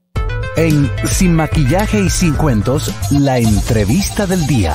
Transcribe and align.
En 0.59 0.89
Sin 1.05 1.35
Maquillaje 1.35 2.01
y 2.01 2.09
Sin 2.09 2.33
Cuentos, 2.33 2.91
la 3.11 3.37
entrevista 3.37 4.25
del 4.25 4.47
día. 4.47 4.73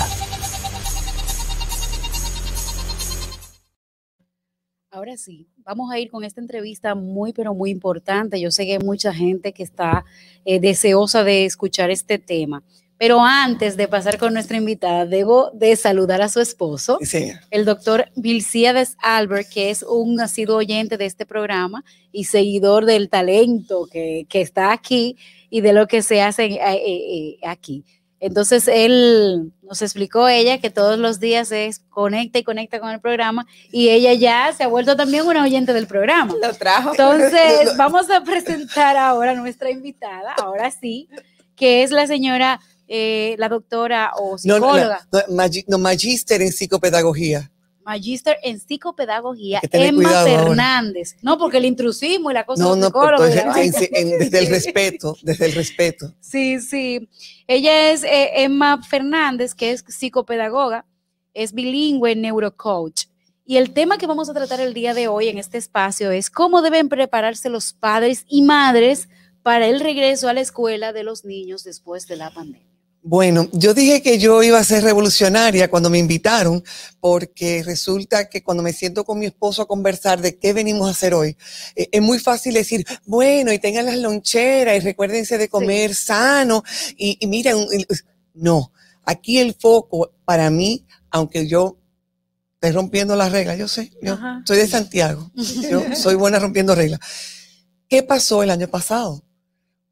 Ahora 4.93 5.17
sí, 5.17 5.49
vamos 5.57 5.91
a 5.91 5.99
ir 5.99 6.09
con 6.09 6.23
esta 6.23 6.41
entrevista 6.41 6.95
muy, 6.95 7.33
pero 7.33 7.53
muy 7.53 7.71
importante. 7.71 8.41
Yo 8.41 8.53
sé 8.53 8.65
que 8.65 8.75
hay 8.75 8.79
mucha 8.79 9.13
gente 9.13 9.53
que 9.53 9.65
está 9.65 10.05
eh, 10.45 10.61
deseosa 10.61 11.25
de 11.25 11.47
escuchar 11.47 11.91
este 11.91 12.21
tema. 12.21 12.63
Pero 13.03 13.21
antes 13.21 13.77
de 13.77 13.89
pasar 13.89 14.17
con 14.17 14.33
nuestra 14.33 14.57
invitada, 14.57 15.07
debo 15.07 15.51
de 15.55 15.75
saludar 15.75 16.23
a 16.23 16.29
su 16.29 16.39
esposo, 16.39 17.01
el 17.51 17.65
doctor 17.65 18.09
Vilciades 18.15 18.97
Albert, 19.03 19.49
que 19.49 19.71
es 19.71 19.83
un 19.83 20.15
nacido 20.15 20.55
oyente 20.55 20.97
de 20.97 21.07
este 21.07 21.27
programa 21.27 21.83
y 22.13 22.27
seguidor 22.27 22.85
del 22.85 23.09
talento 23.09 23.89
que, 23.91 24.27
que 24.29 24.41
está 24.41 24.71
aquí 24.71 25.17
y 25.51 25.63
de 25.63 25.73
lo 25.73 25.89
que 25.89 26.03
se 26.03 26.23
hace 26.23 26.45
eh, 26.45 26.61
eh, 26.63 26.79
eh, 26.87 27.39
aquí. 27.43 27.85
Entonces 28.21 28.69
él 28.69 29.53
nos 29.63 29.83
explicó 29.83 30.29
ella 30.29 30.59
que 30.59 30.71
todos 30.71 30.97
los 30.97 31.19
días 31.19 31.51
es 31.51 31.81
conecta 31.91 32.39
y 32.39 32.45
conecta 32.45 32.79
con 32.79 32.91
el 32.91 33.01
programa 33.01 33.49
y 33.73 33.89
ella 33.89 34.15
ya 34.15 34.53
se 34.53 34.63
ha 34.63 34.69
vuelto 34.69 34.95
también 34.95 35.27
una 35.27 35.43
oyente 35.43 35.73
del 35.73 35.89
programa. 35.89 36.35
Lo 36.41 36.55
trajo. 36.55 36.91
Entonces 36.93 37.77
vamos 37.77 38.09
a 38.11 38.23
presentar 38.23 38.97
ahora 38.97 39.33
a 39.33 39.35
nuestra 39.35 39.73
invitada, 39.73 40.35
ahora 40.35 40.71
sí, 40.71 41.09
que 41.57 41.83
es 41.83 41.91
la 41.91 42.07
señora, 42.07 42.61
la 43.39 43.49
doctora 43.49 44.13
o 44.19 44.37
psicóloga. 44.39 45.07
No, 45.13 45.21
no, 45.29 45.45
no, 45.69 45.79
magíster 45.79 46.43
en 46.43 46.53
psicopedagogía. 46.53 47.51
Magíster 47.85 48.37
en 48.43 48.61
psicopedagogía, 48.61 49.61
Emma 49.73 50.23
Fernández. 50.23 51.17
No, 51.21 51.37
porque 51.37 51.59
el 51.59 51.65
intrusismo 51.65 52.31
y 52.31 52.35
la 52.35 52.47
cosa 52.47 52.63
no, 52.63 52.77
no, 52.77 52.91
desde 52.91 54.39
el 54.39 54.47
respeto, 54.47 55.17
desde 55.23 55.47
el 55.47 55.53
respeto. 55.53 56.15
Sí, 56.21 56.61
sí. 56.61 57.09
Ella 57.47 57.91
es 57.91 58.05
eh, 58.05 58.45
Emma 58.45 58.83
Fernández, 58.83 59.55
que 59.55 59.73
es 59.73 59.85
psicopedagoga, 59.87 60.87
es 61.35 61.53
bilingüe, 61.53 62.15
neurocoach. 62.15 63.07
Y 63.45 63.57
el 63.57 63.73
tema 63.73 63.99
que 63.99 64.07
vamos 64.07 64.31
a 64.31 64.35
tratar 64.35 64.61
el 64.61 64.73
día 64.73 64.95
de 64.95 65.09
hoy 65.09 65.29
en 65.29 65.39
este 65.39 65.59
espacio 65.59 66.11
es 66.13 66.31
cómo 66.31 66.63
deben 66.63 66.89
prepararse 66.89 67.49
los 67.49 67.73
padres 67.73 68.25
y 68.29 68.43
madres 68.43 69.09
para 69.43 69.67
el 69.67 69.81
regreso 69.81 70.29
a 70.29 70.33
la 70.33 70.41
escuela 70.41 70.93
de 70.93 71.03
los 71.03 71.25
niños 71.25 71.65
después 71.65 72.07
de 72.07 72.17
la 72.17 72.31
pandemia. 72.31 72.72
Bueno, 73.05 73.49
yo 73.53 73.75
dije 73.75 74.01
que 74.01 74.21
yo 74.21 74.45
iba 74.45 74.61
a 74.61 74.65
ser 74.65 74.85
revolucionaria 74.85 75.69
cuando 75.69 75.91
me 75.91 75.99
invitaron, 75.99 76.63
porque 77.01 77.65
resulta 77.65 78.29
que 78.29 78.45
cuando 78.45 78.63
me 78.63 78.73
siento 78.73 79.05
con 79.05 79.19
mi 79.19 79.27
esposo 79.27 79.63
a 79.63 79.67
conversar 79.67 80.21
de 80.21 80.39
qué 80.39 80.53
venimos 80.53 80.87
a 80.87 80.93
hacer 80.93 81.13
hoy, 81.13 81.37
eh, 81.75 81.89
es 81.91 82.01
muy 82.01 82.21
fácil 82.21 82.55
decir, 82.55 82.87
bueno, 83.05 83.53
y 83.53 83.59
tengan 83.59 83.87
las 83.87 83.99
loncheras 83.99 84.77
y 84.77 84.81
recuérdense 84.81 85.37
de 85.37 85.49
comer 85.49 85.97
sano 85.97 86.63
y, 86.97 87.19
y 87.19 87.27
miren, 87.27 87.57
no, 88.35 88.73
aquí 89.05 89.39
el 89.39 89.55
foco 89.55 90.13
para 90.25 90.49
mí, 90.51 90.87
aunque 91.11 91.49
yo 91.49 91.79
estoy 92.55 92.71
rompiendo 92.71 93.17
las 93.17 93.33
reglas, 93.33 93.59
yo 93.59 93.67
sé, 93.67 93.91
yo 94.01 94.17
soy 94.47 94.59
de 94.59 94.69
Santiago, 94.69 95.29
yo 95.69 95.83
soy 95.97 96.15
buena 96.15 96.39
rompiendo 96.39 96.77
reglas. 96.77 97.01
¿Qué 97.89 98.05
pasó 98.05 98.45
el 98.45 98.51
año 98.51 98.69
pasado? 98.69 99.25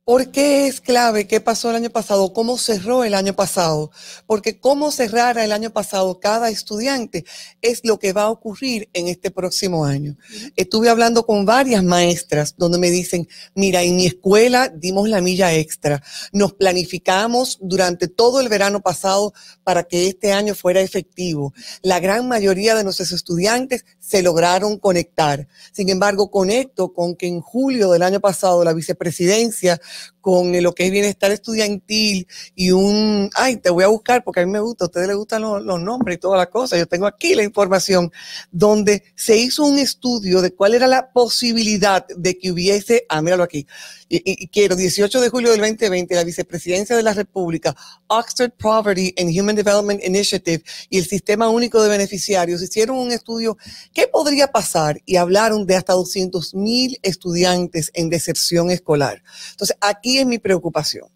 ¿Por 0.05 0.33
qué 0.33 0.67
es 0.67 0.81
clave 0.81 1.29
qué 1.29 1.41
pasó 1.41 1.71
el 1.71 1.77
año 1.77 1.91
pasado? 1.91 2.33
¿Cómo 2.33 2.59
cerró 2.59 3.05
el 3.05 3.15
año 3.15 3.37
pasado? 3.37 3.93
Porque 4.27 4.59
cómo 4.59 4.91
cerrara 4.91 5.45
el 5.45 5.53
año 5.53 5.71
pasado 5.71 6.19
cada 6.19 6.49
estudiante 6.49 7.25
es 7.61 7.85
lo 7.85 7.99
que 7.99 8.13
va 8.13 8.23
a 8.23 8.31
ocurrir 8.31 8.89
en 8.93 9.07
este 9.07 9.31
próximo 9.31 9.85
año. 9.85 10.17
Estuve 10.57 10.89
hablando 10.89 11.27
con 11.27 11.45
varias 11.45 11.85
maestras 11.85 12.55
donde 12.57 12.79
me 12.79 12.91
dicen, 12.91 13.29
mira, 13.55 13.83
en 13.83 13.95
mi 13.95 14.07
escuela 14.07 14.73
dimos 14.75 15.09
la 15.09 15.21
milla 15.21 15.53
extra. 15.55 16.03
Nos 16.33 16.55
planificamos 16.55 17.59
durante 17.61 18.09
todo 18.09 18.41
el 18.41 18.49
verano 18.49 18.81
pasado 18.81 19.33
para 19.63 19.85
que 19.85 20.09
este 20.09 20.33
año 20.33 20.57
fuera 20.57 20.81
efectivo. 20.81 21.53
La 21.83 22.01
gran 22.01 22.27
mayoría 22.27 22.75
de 22.75 22.83
nuestros 22.83 23.13
estudiantes 23.13 23.85
se 24.01 24.23
lograron 24.23 24.79
conectar. 24.79 25.47
Sin 25.73 25.89
embargo, 25.89 26.33
conecto 26.33 26.93
con 26.93 27.15
que 27.15 27.29
en 27.29 27.41
julio 27.41 27.93
del 27.93 28.03
año 28.03 28.19
pasado 28.19 28.65
la 28.65 28.73
vicepresidencia 28.73 29.81
con 30.21 30.63
lo 30.63 30.75
que 30.75 30.87
es 30.87 30.91
bienestar 30.91 31.31
estudiantil 31.31 32.27
y 32.55 32.71
un, 32.71 33.31
ay, 33.35 33.57
te 33.57 33.71
voy 33.71 33.85
a 33.85 33.89
buscar 33.89 34.23
porque 34.23 34.41
a 34.41 34.47
mí 34.47 34.53
me 34.53 34.61
gusta, 34.61 34.85
a 34.85 34.89
ustedes 34.89 35.09
les 35.09 35.17
gustan 35.17 35.43
los, 35.43 35.81
nombres 35.81 36.17
y 36.17 36.21
todas 36.21 36.39
las 36.39 36.49
cosas, 36.49 36.79
yo 36.79 36.87
tengo 36.87 37.07
aquí 37.07 37.35
la 37.35 37.43
información, 37.43 38.13
donde 38.51 39.03
se 39.15 39.37
hizo 39.37 39.65
un 39.65 39.79
estudio 39.79 40.43
de 40.43 40.53
cuál 40.53 40.75
era 40.75 40.87
la 40.87 41.11
posibilidad 41.11 42.07
de 42.09 42.39
que 42.39 42.53
hubiese, 42.53 43.07
ah, 43.09 43.23
míralo 43.23 43.45
aquí, 43.45 43.67
y, 44.13 44.49
quiero, 44.49 44.75
18 44.75 45.21
de 45.21 45.29
julio 45.29 45.53
del 45.53 45.61
2020, 45.61 46.15
la 46.17 46.25
vicepresidencia 46.25 46.97
de 46.97 47.03
la 47.03 47.15
República, 47.15 47.77
Oxford 48.09 48.51
Poverty 48.59 49.15
and 49.17 49.31
Human 49.31 49.55
Development 49.55 50.03
Initiative 50.05 50.65
y 50.89 50.99
el 50.99 51.07
Sistema 51.07 51.49
Único 51.49 51.81
de 51.81 51.89
Beneficiarios 51.89 52.61
hicieron 52.61 52.99
un 52.99 53.13
estudio, 53.13 53.57
¿qué 53.93 54.09
podría 54.09 54.49
pasar? 54.49 55.01
Y 55.07 55.15
hablaron 55.15 55.65
de 55.65 55.77
hasta 55.77 55.93
200 55.93 56.55
mil 56.55 56.99
estudiantes 57.03 57.93
en 57.95 58.11
deserción 58.11 58.73
escolar. 58.73 59.23
Entonces, 59.53 59.77
aquí 59.81 60.19
es 60.19 60.27
mi 60.27 60.39
preocupación. 60.39 61.09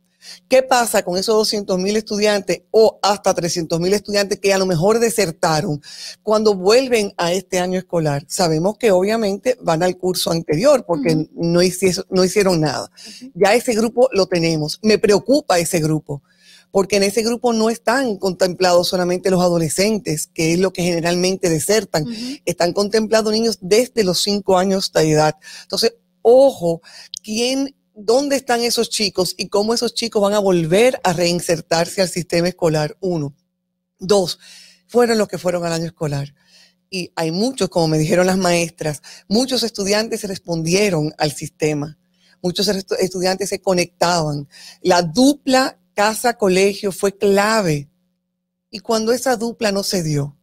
¿Qué 0.49 0.63
pasa 0.63 1.03
con 1.03 1.19
esos 1.19 1.35
200 1.35 1.79
mil 1.79 1.97
estudiantes 1.97 2.63
o 2.71 2.99
hasta 3.03 3.35
300 3.35 3.79
mil 3.79 3.93
estudiantes 3.93 4.39
que 4.41 4.55
a 4.55 4.59
lo 4.59 4.67
mejor 4.67 4.99
desertaron 4.99 5.83
cuando 6.23 6.55
vuelven 6.55 7.13
a 7.17 7.33
este 7.33 7.61
año 7.61 7.79
escolar? 7.79 8.25
Sabemos 8.27 8.79
que 8.79 8.91
obviamente 8.91 9.57
van 9.61 9.83
al 9.83 9.97
curso 9.99 10.31
anterior 10.31 10.85
porque 10.87 11.29
no, 11.35 11.63
hicieron, 11.63 12.05
no 12.11 12.25
hicieron 12.25 12.61
nada. 12.61 12.91
Ya 13.35 13.55
ese 13.55 13.75
grupo 13.75 14.09
lo 14.13 14.27
tenemos. 14.27 14.79
Me 14.83 14.99
preocupa 14.99 15.59
ese 15.59 15.81
grupo 15.81 16.23
porque 16.71 16.97
en 16.97 17.05
ese 17.05 17.23
grupo 17.23 17.53
no 17.53 17.71
están 17.71 18.17
contemplados 18.17 18.89
solamente 18.89 19.31
los 19.31 19.41
adolescentes, 19.41 20.27
que 20.27 20.55
es 20.55 20.59
lo 20.59 20.73
que 20.73 20.83
generalmente 20.83 21.49
desertan. 21.49 22.05
Están 22.45 22.73
contemplados 22.73 23.33
niños 23.33 23.59
desde 23.61 24.03
los 24.03 24.23
5 24.23 24.59
años 24.59 24.93
de 24.93 25.09
edad. 25.09 25.37
Entonces, 25.63 25.95
ojo, 26.23 26.83
¿quién 27.23 27.77
dónde 27.95 28.37
están 28.37 28.61
esos 28.61 28.91
chicos 28.91 29.35
y 29.37 29.49
cómo 29.49 29.75
esos 29.75 29.95
chicos 29.95 30.21
van 30.21 30.35
a 30.35 30.39
volver 30.39 31.01
a 31.05 31.13
reinsertarse 31.13 32.03
al 32.03 32.09
sistema 32.09 32.49
escolar. 32.49 32.97
Uno. 33.01 33.35
Dos, 33.99 34.39
fueron 34.87 35.19
los 35.19 35.29
que 35.29 35.39
fueron 35.39 35.65
al 35.65 35.73
año 35.73 35.87
escolar. 35.87 36.35
Y 36.91 37.11
hay 37.17 37.31
muchos, 37.33 37.69
como 37.69 37.89
me 37.89 37.99
dijeron 37.99 38.27
las 38.27 38.39
maestras, 38.39 39.03
muchos 39.29 39.63
estudiantes 39.63 40.23
respondieron 40.25 41.13
al 41.19 41.33
sistema. 41.33 41.99
Muchos 42.43 42.69
estudiantes 42.69 43.49
se 43.49 43.63
conectaban. 43.63 44.49
La 44.83 45.03
dupla 45.03 45.79
casa-colegio 45.95 46.93
fue 46.93 47.17
clave. 47.17 47.89
Y 48.71 48.81
cuando 48.81 49.13
esa 49.13 49.37
dupla 49.37 49.73
no 49.73 49.83
se 49.83 50.03
dio, 50.03 50.37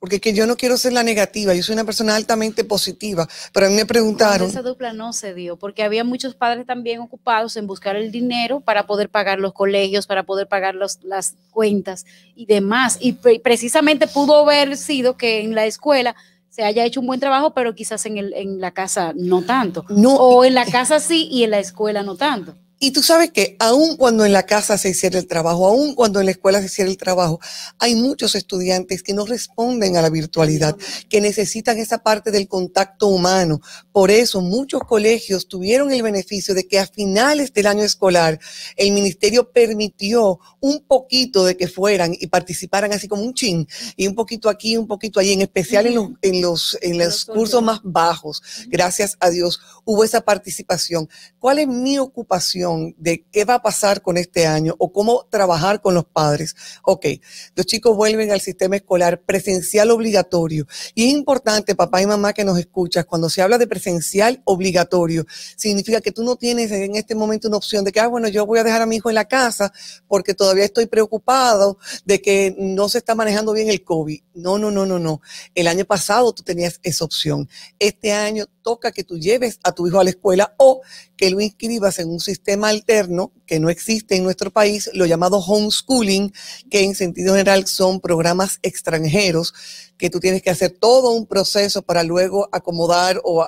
porque 0.00 0.18
que 0.18 0.32
yo 0.32 0.46
no 0.46 0.56
quiero 0.56 0.78
ser 0.78 0.94
la 0.94 1.02
negativa, 1.02 1.54
yo 1.54 1.62
soy 1.62 1.74
una 1.74 1.84
persona 1.84 2.16
altamente 2.16 2.64
positiva, 2.64 3.28
pero 3.52 3.66
a 3.66 3.68
mí 3.68 3.76
me 3.76 3.84
preguntaron... 3.84 4.48
Esa 4.48 4.62
dupla 4.62 4.94
no 4.94 5.12
se 5.12 5.34
dio, 5.34 5.58
porque 5.58 5.82
había 5.82 6.04
muchos 6.04 6.34
padres 6.34 6.66
también 6.66 7.00
ocupados 7.00 7.56
en 7.58 7.66
buscar 7.66 7.96
el 7.96 8.10
dinero 8.10 8.60
para 8.60 8.86
poder 8.86 9.10
pagar 9.10 9.38
los 9.38 9.52
colegios, 9.52 10.06
para 10.06 10.22
poder 10.22 10.48
pagar 10.48 10.74
los, 10.74 11.00
las 11.02 11.34
cuentas 11.50 12.06
y 12.34 12.46
demás. 12.46 12.96
Y 12.98 13.12
precisamente 13.12 14.06
pudo 14.06 14.38
haber 14.38 14.78
sido 14.78 15.18
que 15.18 15.42
en 15.42 15.54
la 15.54 15.66
escuela 15.66 16.16
se 16.48 16.64
haya 16.64 16.86
hecho 16.86 17.00
un 17.00 17.06
buen 17.06 17.20
trabajo, 17.20 17.52
pero 17.52 17.74
quizás 17.74 18.06
en, 18.06 18.16
el, 18.16 18.32
en 18.32 18.58
la 18.58 18.70
casa 18.70 19.12
no 19.14 19.42
tanto. 19.42 19.84
No, 19.90 20.14
o 20.14 20.46
en 20.46 20.54
la 20.54 20.64
casa 20.64 20.98
sí 20.98 21.28
y 21.30 21.44
en 21.44 21.50
la 21.50 21.58
escuela 21.58 22.02
no 22.02 22.16
tanto. 22.16 22.54
Y 22.82 22.92
tú 22.92 23.02
sabes 23.02 23.30
que 23.30 23.56
aun 23.58 23.98
cuando 23.98 24.24
en 24.24 24.32
la 24.32 24.46
casa 24.46 24.78
se 24.78 24.88
hiciera 24.88 25.18
el 25.18 25.26
trabajo, 25.26 25.66
aun 25.66 25.94
cuando 25.94 26.18
en 26.18 26.24
la 26.24 26.32
escuela 26.32 26.60
se 26.60 26.64
hiciera 26.64 26.90
el 26.90 26.96
trabajo, 26.96 27.38
hay 27.78 27.94
muchos 27.94 28.34
estudiantes 28.34 29.02
que 29.02 29.12
no 29.12 29.26
responden 29.26 29.98
a 29.98 30.02
la 30.02 30.08
virtualidad, 30.08 30.78
que 31.10 31.20
necesitan 31.20 31.76
esa 31.76 31.98
parte 31.98 32.30
del 32.30 32.48
contacto 32.48 33.08
humano. 33.08 33.60
Por 33.92 34.10
eso 34.10 34.40
muchos 34.40 34.80
colegios 34.80 35.46
tuvieron 35.46 35.92
el 35.92 36.02
beneficio 36.02 36.54
de 36.54 36.66
que 36.66 36.78
a 36.78 36.86
finales 36.86 37.52
del 37.52 37.66
año 37.66 37.82
escolar 37.82 38.40
el 38.76 38.92
ministerio 38.92 39.52
permitió 39.52 40.40
un 40.60 40.80
poquito 40.80 41.44
de 41.44 41.58
que 41.58 41.68
fueran 41.68 42.16
y 42.18 42.28
participaran 42.28 42.94
así 42.94 43.08
como 43.08 43.22
un 43.22 43.34
chin, 43.34 43.68
y 43.94 44.06
un 44.06 44.14
poquito 44.14 44.48
aquí, 44.48 44.78
un 44.78 44.86
poquito 44.86 45.20
allí, 45.20 45.34
en 45.34 45.42
especial 45.42 45.86
en 45.86 45.96
los, 45.96 46.08
en 46.22 46.40
los, 46.40 46.78
en 46.80 46.96
los 46.96 47.26
cursos 47.26 47.62
más 47.62 47.80
bajos. 47.84 48.42
Gracias 48.68 49.18
a 49.20 49.28
Dios 49.28 49.60
hubo 49.84 50.02
esa 50.02 50.22
participación. 50.22 51.10
¿Cuál 51.38 51.58
es 51.58 51.68
mi 51.68 51.98
ocupación? 51.98 52.69
De 52.96 53.24
qué 53.30 53.44
va 53.44 53.54
a 53.54 53.62
pasar 53.62 54.02
con 54.02 54.16
este 54.16 54.46
año 54.46 54.74
o 54.78 54.92
cómo 54.92 55.26
trabajar 55.30 55.80
con 55.80 55.94
los 55.94 56.04
padres. 56.04 56.54
Ok, 56.82 57.06
los 57.54 57.66
chicos 57.66 57.96
vuelven 57.96 58.30
al 58.30 58.40
sistema 58.40 58.76
escolar 58.76 59.22
presencial 59.22 59.90
obligatorio. 59.90 60.66
Y 60.94 61.06
es 61.06 61.12
importante, 61.12 61.74
papá 61.74 62.02
y 62.02 62.06
mamá 62.06 62.32
que 62.32 62.44
nos 62.44 62.58
escuchas, 62.58 63.04
cuando 63.04 63.28
se 63.28 63.42
habla 63.42 63.58
de 63.58 63.66
presencial 63.66 64.42
obligatorio, 64.44 65.26
significa 65.56 66.00
que 66.00 66.12
tú 66.12 66.22
no 66.22 66.36
tienes 66.36 66.70
en 66.70 66.96
este 66.96 67.14
momento 67.14 67.48
una 67.48 67.56
opción 67.56 67.84
de 67.84 67.92
que, 67.92 68.00
ah, 68.00 68.06
bueno, 68.06 68.28
yo 68.28 68.46
voy 68.46 68.58
a 68.58 68.64
dejar 68.64 68.82
a 68.82 68.86
mi 68.86 68.96
hijo 68.96 69.08
en 69.08 69.14
la 69.14 69.26
casa 69.26 69.72
porque 70.08 70.34
todavía 70.34 70.64
estoy 70.64 70.86
preocupado 70.86 71.78
de 72.04 72.20
que 72.20 72.54
no 72.58 72.88
se 72.88 72.98
está 72.98 73.14
manejando 73.14 73.52
bien 73.52 73.68
el 73.68 73.84
COVID. 73.84 74.20
No, 74.34 74.58
no, 74.58 74.70
no, 74.70 74.86
no, 74.86 74.98
no. 74.98 75.20
El 75.54 75.66
año 75.66 75.84
pasado 75.84 76.32
tú 76.32 76.42
tenías 76.42 76.80
esa 76.82 77.04
opción. 77.04 77.48
Este 77.78 78.12
año 78.12 78.46
toca 78.62 78.92
que 78.92 79.04
tú 79.04 79.18
lleves 79.18 79.58
a 79.62 79.72
tu 79.72 79.86
hijo 79.86 80.00
a 80.00 80.04
la 80.04 80.10
escuela 80.10 80.54
o 80.58 80.82
que 81.16 81.30
lo 81.30 81.40
inscribas 81.40 81.98
en 81.98 82.08
un 82.08 82.20
sistema 82.20 82.59
alterno 82.64 83.32
que 83.46 83.60
no 83.60 83.70
existe 83.70 84.16
en 84.16 84.24
nuestro 84.24 84.50
país, 84.50 84.90
lo 84.94 85.06
llamado 85.06 85.38
homeschooling, 85.38 86.32
que 86.70 86.82
en 86.82 86.94
sentido 86.94 87.34
general 87.34 87.66
son 87.66 88.00
programas 88.00 88.58
extranjeros 88.62 89.52
que 89.96 90.10
tú 90.10 90.20
tienes 90.20 90.42
que 90.42 90.50
hacer 90.50 90.70
todo 90.78 91.12
un 91.12 91.26
proceso 91.26 91.82
para 91.82 92.02
luego 92.02 92.48
acomodar 92.52 93.20
o 93.24 93.46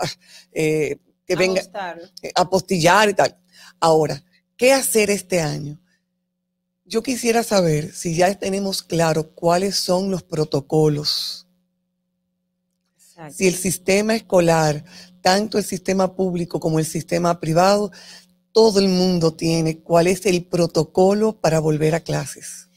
eh, 0.52 0.98
que 1.26 1.36
venga 1.36 1.62
eh, 2.22 2.32
a 2.34 2.42
apostillar 2.42 3.08
y 3.08 3.14
tal. 3.14 3.38
Ahora, 3.80 4.22
¿qué 4.56 4.72
hacer 4.72 5.10
este 5.10 5.40
año? 5.40 5.80
Yo 6.84 7.02
quisiera 7.02 7.42
saber 7.42 7.92
si 7.94 8.14
ya 8.14 8.34
tenemos 8.34 8.82
claro 8.82 9.34
cuáles 9.34 9.76
son 9.76 10.10
los 10.10 10.22
protocolos 10.22 11.46
si 13.30 13.46
el 13.46 13.54
sistema 13.54 14.14
escolar, 14.14 14.84
tanto 15.20 15.58
el 15.58 15.64
sistema 15.64 16.14
público 16.14 16.58
como 16.58 16.78
el 16.78 16.86
sistema 16.86 17.38
privado, 17.38 17.92
todo 18.52 18.80
el 18.80 18.88
mundo 18.88 19.32
tiene 19.32 19.78
cuál 19.78 20.06
es 20.06 20.26
el 20.26 20.44
protocolo 20.44 21.32
para 21.40 21.60
volver 21.60 21.94
a 21.94 22.00
clases. 22.00 22.68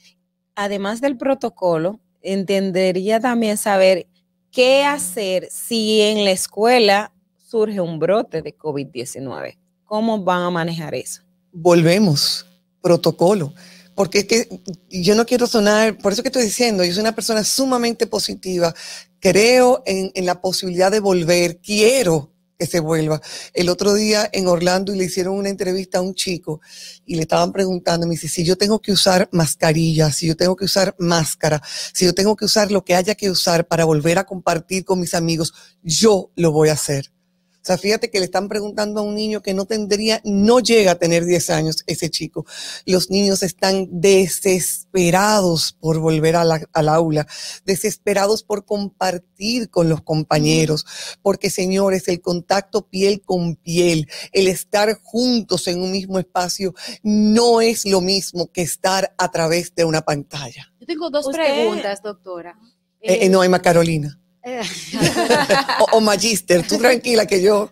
Además 0.56 1.02
del 1.02 1.18
protocolo, 1.18 2.00
entendería 2.22 3.20
también 3.20 3.58
saber 3.58 4.08
qué 4.52 4.84
hacer 4.84 5.48
si 5.52 6.02
en 6.02 6.24
la 6.24 6.32
escuela 6.32 7.14
surge 7.38 7.82
un 7.82 8.00
brote 8.00 8.42
de 8.42 8.58
COVID-19. 8.58 9.58
¿Cómo 9.84 10.24
van 10.24 10.44
a 10.44 10.50
manejar 10.50 10.96
eso? 10.96 11.22
Volvemos, 11.52 12.46
protocolo 12.82 13.54
porque 13.96 14.20
es 14.20 14.26
que 14.26 14.62
yo 14.90 15.16
no 15.16 15.26
quiero 15.26 15.48
sonar, 15.48 15.98
por 15.98 16.12
eso 16.12 16.22
que 16.22 16.28
estoy 16.28 16.44
diciendo, 16.44 16.84
yo 16.84 16.94
soy 16.94 17.02
una 17.02 17.16
persona 17.16 17.44
sumamente 17.44 18.06
positiva, 18.06 18.76
creo 19.20 19.82
en, 19.86 20.12
la 20.26 20.42
posibilidad 20.42 20.92
de 20.92 21.00
volver, 21.00 21.60
quiero 21.62 22.32
que 22.58 22.66
se 22.66 22.80
vuelva. 22.80 23.22
El 23.54 23.70
otro 23.70 23.94
día 23.94 24.30
en 24.32 24.48
Orlando 24.48 24.94
le 24.94 25.06
hicieron 25.06 25.36
una 25.36 25.50
entrevista 25.50 26.00
a 26.00 26.02
un 26.02 26.14
chico 26.16 26.62
y 27.06 27.16
le 27.16 27.24
estaban 27.24 27.52
preguntando, 27.52 28.08
me 28.08 28.14
dice, 28.14 28.28
si 28.28 28.44
yo 28.44 28.58
tengo 28.58 28.80
que 28.82 28.92
usar 28.92 29.30
mascarilla, 29.32 30.12
si 30.12 30.28
yo 30.28 30.36
tengo 30.36 30.56
que 30.56 30.66
usar 30.66 30.96
máscara, 31.00 31.62
si 31.94 32.06
yo 32.06 32.14
tengo 32.14 32.36
que 32.36 32.46
usar 32.46 32.72
lo 32.72 32.84
que 32.84 32.96
haya 32.96 33.16
que 33.16 33.30
usar 33.30 33.68
para 33.68 33.86
volver 33.86 34.18
a 34.18 34.26
compartir 34.26 34.86
con 34.86 35.00
mis 35.00 35.14
amigos, 35.14 35.54
yo 35.84 36.32
lo 36.36 36.52
voy 36.52 36.70
a 36.70 36.74
hacer. 36.74 37.15
O 37.66 37.68
sea, 37.68 37.80
fíjate 37.80 38.12
que 38.12 38.20
le 38.20 38.26
están 38.26 38.48
preguntando 38.48 39.00
a 39.00 39.04
un 39.04 39.16
niño 39.16 39.42
que 39.42 39.56
no 39.56 39.66
tendría, 39.66 40.22
no 40.24 40.60
llega 40.60 40.92
a 40.92 41.00
tener 41.00 41.26
10 41.26 41.50
años 41.50 41.84
ese 41.88 42.12
chico. 42.12 42.46
Los 42.86 43.10
niños 43.10 43.42
están 43.42 43.88
desesperados 43.90 45.76
por 45.80 45.98
volver 45.98 46.36
al 46.36 46.90
aula, 46.90 47.26
desesperados 47.66 48.44
por 48.44 48.66
compartir 48.66 49.72
con 49.72 49.90
los 49.90 50.04
compañeros, 50.04 50.86
porque 51.24 51.50
señores, 51.50 52.08
el 52.08 52.22
contacto 52.22 52.88
piel 52.88 53.24
con 53.24 53.56
piel, 53.56 54.08
el 54.32 54.48
estar 54.48 55.00
juntos 55.02 55.68
en 55.68 55.82
un 55.82 55.92
mismo 55.92 56.20
espacio, 56.20 56.76
no 57.02 57.62
es 57.62 57.88
lo 57.88 58.00
mismo 58.00 58.52
que 58.52 58.62
estar 58.62 59.16
a 59.18 59.32
través 59.32 59.74
de 59.74 59.86
una 59.86 60.04
pantalla. 60.04 60.72
Yo 60.80 60.86
tengo 60.86 61.10
dos 61.10 61.28
preguntas, 61.30 62.04
doctora. 62.04 62.60
Eh, 63.02 63.26
eh, 63.26 63.30
no, 63.30 63.44
Emma 63.44 63.60
Carolina. 63.60 64.20
o, 65.92 66.02
Magister, 66.02 66.68
tú 66.68 66.78
tranquila 66.78 67.26
que 67.26 67.42
yo, 67.42 67.72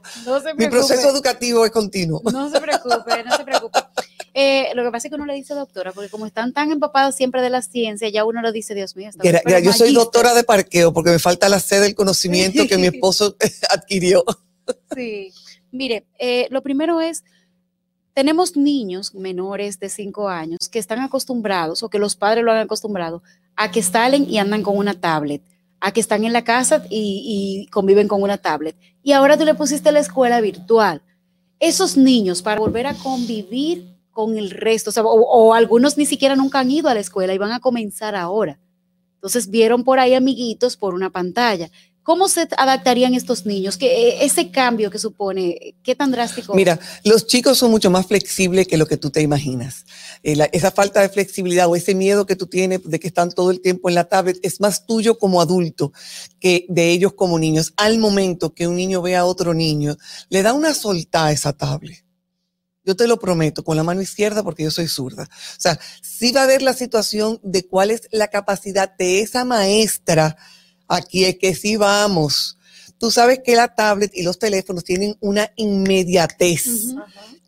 mi 0.57 0.67
proceso 0.67 1.07
educativo 1.09 1.65
es 1.65 1.71
continuo. 1.71 2.21
No 2.31 2.49
se 2.49 2.59
preocupe, 2.59 3.23
no 3.23 3.37
se 3.37 3.43
preocupe. 3.43 3.79
Eh, 4.33 4.69
lo 4.73 4.83
que 4.83 4.89
pasa 4.89 5.07
es 5.07 5.11
que 5.11 5.15
uno 5.15 5.27
le 5.27 5.35
dice 5.35 5.53
doctora, 5.53 5.91
porque 5.91 6.09
como 6.09 6.25
están 6.25 6.51
tan 6.51 6.71
empapados 6.71 7.15
siempre 7.15 7.43
de 7.43 7.51
la 7.51 7.61
ciencia, 7.61 8.09
ya 8.09 8.25
uno 8.25 8.41
lo 8.41 8.51
dice, 8.51 8.73
Dios 8.73 8.95
mío. 8.95 9.11
yo 9.63 9.73
soy 9.73 9.93
doctora 9.93 10.33
de 10.33 10.43
parqueo 10.43 10.91
porque 10.91 11.11
me 11.11 11.19
falta 11.19 11.47
la 11.47 11.59
sede 11.59 11.81
del 11.81 11.95
conocimiento 11.95 12.65
que 12.67 12.77
mi 12.79 12.87
esposo 12.87 13.35
adquirió. 13.69 14.23
Sí, 14.95 15.31
mire, 15.71 16.07
eh, 16.17 16.47
lo 16.49 16.63
primero 16.63 17.01
es, 17.01 17.23
tenemos 18.15 18.57
niños 18.57 19.13
menores 19.13 19.79
de 19.79 19.89
5 19.89 20.27
años 20.27 20.69
que 20.71 20.79
están 20.79 21.01
acostumbrados 21.01 21.83
o 21.83 21.89
que 21.89 21.99
los 21.99 22.15
padres 22.15 22.43
lo 22.43 22.51
han 22.51 22.59
acostumbrado 22.59 23.21
a 23.55 23.69
que 23.69 23.83
salen 23.83 24.27
y 24.27 24.39
andan 24.39 24.63
con 24.63 24.75
una 24.75 24.99
tablet 24.99 25.43
a 25.83 25.91
que 25.91 25.99
están 25.99 26.23
en 26.23 26.31
la 26.31 26.45
casa 26.45 26.85
y, 26.89 27.67
conviven 27.69 28.07
con 28.07 28.23
una 28.23 28.37
tablet. 28.37 28.73
Y 29.03 29.11
ahora 29.11 29.37
tú 29.37 29.43
le 29.43 29.53
pusiste 29.53 29.91
la 29.91 29.99
escuela 29.99 30.39
virtual. 30.39 31.01
Esos 31.59 31.97
niños, 31.97 32.41
para 32.41 32.61
volver 32.61 32.87
a 32.87 32.93
convivir 32.93 33.93
con 34.11 34.37
el 34.37 34.49
resto, 34.49 34.91
o, 35.03 35.53
algunos 35.53 35.97
ni 35.97 36.05
siquiera 36.05 36.37
nunca 36.37 36.59
han 36.59 36.71
ido 36.71 36.87
a 36.87 36.93
la 36.93 37.01
escuela 37.01 37.33
y 37.33 37.37
van 37.37 37.51
a 37.51 37.59
comenzar 37.59 38.15
ahora. 38.15 38.57
Entonces 39.15 39.49
vieron 39.49 39.83
por 39.83 39.99
ahí 39.99 40.13
amiguitos 40.13 40.77
por 40.77 40.93
una 40.93 41.09
pantalla. 41.09 41.69
¿Cómo 42.03 42.27
se 42.27 42.47
adaptarían 42.57 43.13
estos 43.13 43.45
niños? 43.45 43.77
¿Qué, 43.77 44.09
e, 44.09 44.25
ese 44.25 44.51
cambio 44.51 44.91
que 44.91 44.99
supone, 44.99 45.75
¿qué 45.83 45.95
tan 45.95 46.11
drástico? 46.11 46.53
Mira, 46.53 46.77
los 47.05 47.27
chicos 47.27 47.57
son 47.57 47.71
mucho 47.71 47.89
más 47.89 48.05
flexibles 48.05 48.67
que 48.67 48.77
lo 48.77 48.85
que 48.85 48.97
tú 48.97 49.09
te 49.09 49.21
imaginas. 49.21 49.85
Eh, 50.21 50.37
esa 50.51 50.71
falta 50.71 50.99
de 50.99 51.07
flexibilidad 51.07 51.67
o 51.67 51.77
ese 51.77 51.95
miedo 51.95 52.25
que 52.25 52.35
tú 52.35 52.47
tienes 52.47 52.83
de 52.83 52.99
que 52.99 53.07
están 53.07 53.31
todo 53.31 53.51
el 53.51 53.61
tiempo 53.61 53.87
en 53.87 53.95
la 53.95 54.03
tablet 54.03 54.37
es 54.43 54.59
más 54.59 54.85
tuyo 54.85 55.17
como 55.17 55.41
adulto 55.41 55.93
que 56.41 56.65
de 56.67 56.91
ellos 56.91 57.13
como 57.13 57.39
niños. 57.39 57.73
Al 57.77 57.99
momento 57.99 58.53
que 58.53 58.67
un 58.67 58.75
niño 58.75 59.01
ve 59.01 59.15
a 59.15 59.23
otro 59.23 59.53
niño, 59.53 59.95
le 60.29 60.43
da 60.43 60.51
una 60.51 60.73
solta 60.73 61.27
a 61.27 61.31
esa 61.31 61.53
tablet. 61.53 62.03
Yo 62.85 62.97
te 62.97 63.07
lo 63.07 63.17
prometo, 63.17 63.63
con 63.63 63.77
la 63.77 63.83
mano 63.83 64.01
izquierda 64.01 64.43
porque 64.43 64.63
yo 64.63 64.71
soy 64.71 64.89
zurda. 64.89 65.23
O 65.23 65.61
sea, 65.61 65.79
sí 66.01 66.33
va 66.33 66.41
a 66.41 66.43
haber 66.43 66.61
la 66.61 66.73
situación 66.73 67.39
de 67.41 67.65
cuál 67.65 67.91
es 67.91 68.09
la 68.11 68.27
capacidad 68.27 68.93
de 68.97 69.21
esa 69.21 69.45
maestra 69.45 70.35
Aquí 70.93 71.25
es 71.25 71.37
que 71.39 71.55
sí 71.55 71.75
vamos. 71.75 72.57
Tú 72.99 73.09
sabes 73.09 73.39
que 73.43 73.55
la 73.55 73.73
tablet 73.73 74.11
y 74.13 74.21
los 74.21 74.37
teléfonos 74.37 74.83
tienen 74.83 75.17
una 75.21 75.51
inmediatez 75.55 76.93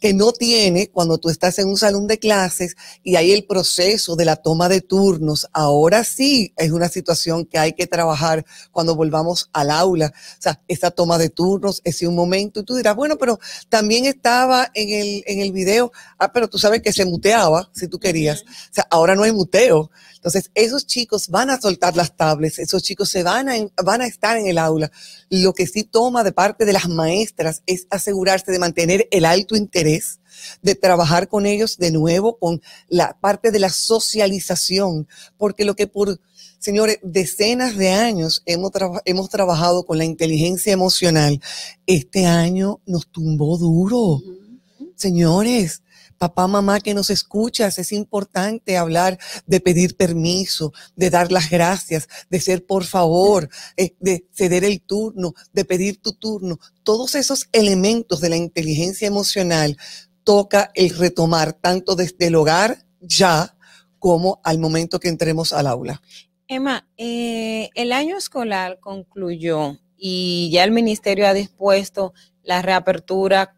que 0.02 0.14
no 0.14 0.34
tiene 0.34 0.90
cuando 0.90 1.18
tú 1.18 1.30
estás 1.30 1.58
en 1.60 1.68
un 1.68 1.78
salón 1.78 2.08
de 2.08 2.20
clases 2.20 2.76
y 3.04 3.16
hay 3.16 3.32
el 3.32 3.46
proceso 3.46 4.16
de 4.16 4.26
la 4.26 4.36
toma 4.36 4.68
de 4.68 4.82
turnos. 4.82 5.48
Ahora 5.54 6.04
sí 6.04 6.54
es 6.58 6.72
una 6.72 6.90
situación 6.90 7.46
que 7.46 7.58
hay 7.58 7.74
que 7.74 7.88
trabajar 7.88 8.46
cuando 8.72 8.96
volvamos 8.96 9.50
al 9.54 9.70
aula. 9.72 10.12
O 10.16 10.42
sea, 10.42 10.62
esa 10.68 10.92
toma 10.92 11.18
de 11.18 11.30
turnos, 11.30 11.82
ese 11.86 12.08
un 12.08 12.16
momento. 12.16 12.60
Y 12.60 12.64
tú 12.64 12.76
dirás, 12.76 12.96
bueno, 12.96 13.18
pero 13.18 13.40
también 13.70 14.06
estaba 14.06 14.70
en 14.74 14.90
el, 14.90 15.24
en 15.28 15.40
el 15.40 15.52
video, 15.52 15.92
ah, 16.18 16.34
pero 16.34 16.50
tú 16.50 16.58
sabes 16.58 16.82
que 16.82 16.92
se 16.92 17.06
muteaba 17.06 17.70
si 17.74 17.88
tú 17.88 18.00
querías. 18.00 18.42
O 18.42 18.74
sea, 18.74 18.88
ahora 18.90 19.16
no 19.16 19.24
hay 19.24 19.32
muteo. 19.32 19.90
Entonces, 20.26 20.50
esos 20.56 20.88
chicos 20.88 21.28
van 21.28 21.52
a 21.52 21.62
soltar 21.62 21.96
las 21.96 22.18
tablets, 22.18 22.58
esos 22.58 22.82
chicos 22.82 23.12
se 23.12 23.22
van 23.22 23.48
a, 23.48 23.54
van 23.84 24.02
a 24.02 24.08
estar 24.08 24.36
en 24.38 24.48
el 24.48 24.58
aula. 24.58 24.92
Lo 25.30 25.54
que 25.54 25.68
sí 25.68 25.84
toma 25.84 26.24
de 26.24 26.32
parte 26.32 26.66
de 26.66 26.74
las 26.74 26.90
maestras 26.90 27.62
es 27.68 27.86
asegurarse 27.92 28.52
de 28.52 28.58
mantener 28.58 29.08
el 29.12 29.24
alto 29.24 29.56
interés, 29.56 30.20
de 30.64 30.74
trabajar 30.74 31.28
con 31.28 31.46
ellos 31.46 31.78
de 31.78 31.92
nuevo 31.92 32.40
con 32.40 32.60
la 32.90 33.16
parte 33.22 33.52
de 33.52 33.60
la 33.60 33.70
socialización, 33.70 35.08
porque 35.38 35.64
lo 35.64 35.76
que 35.76 35.86
por 35.86 36.20
Señores, 36.58 36.98
decenas 37.04 37.78
de 37.78 37.92
años 37.92 38.42
hemos, 38.48 38.72
hemos 39.06 39.30
trabajado 39.30 39.86
con 39.86 40.00
la 40.00 40.06
inteligencia 40.06 40.74
emocional. 40.74 41.40
Este 41.86 42.26
año 42.26 42.80
nos 42.88 43.06
tumbó 43.06 43.60
duro. 43.60 44.24
Señores, 44.96 45.84
papá, 46.18 46.48
mamá 46.48 46.80
que 46.80 46.94
nos 46.94 47.10
escuchas, 47.10 47.78
es 47.80 47.92
importante 47.92 48.78
hablar 48.78 49.20
de 49.46 49.60
pedir 49.60 49.96
permiso, 49.96 50.74
de 50.96 51.10
dar 51.10 51.32
las 51.32 51.50
gracias, 51.50 52.08
de 52.30 52.40
ser 52.40 52.66
por 52.66 52.84
favor, 52.86 53.50
eh, 53.78 53.96
de 54.00 54.26
ceder 54.32 54.64
el 54.64 54.82
turno, 54.82 55.34
de 55.54 55.66
pedir 55.66 56.02
tu 56.02 56.14
turno. 56.14 56.60
Todos 56.84 57.16
esos 57.16 57.48
elementos 57.52 58.22
de 58.22 58.30
la 58.30 58.38
inteligencia 58.38 59.08
emocional 59.08 59.78
toca 60.24 60.72
el 60.74 60.90
retomar 60.98 61.54
tanto 61.54 61.96
desde 61.96 62.28
el 62.28 62.36
hogar 62.36 62.86
ya 63.00 63.56
como 64.00 64.40
al 64.44 64.60
momento 64.60 65.00
que 65.00 65.10
entremos 65.10 65.54
al 65.54 65.68
aula. 65.68 66.02
Emma, 66.48 66.88
eh, 66.98 67.70
el 67.74 67.92
año 67.92 68.18
escolar 68.18 68.80
concluyó 68.80 69.80
y 69.98 70.50
ya 70.52 70.64
el 70.64 70.72
ministerio 70.72 71.28
ha 71.28 71.34
dispuesto 71.34 72.14
la 72.44 72.62
reapertura 72.62 73.56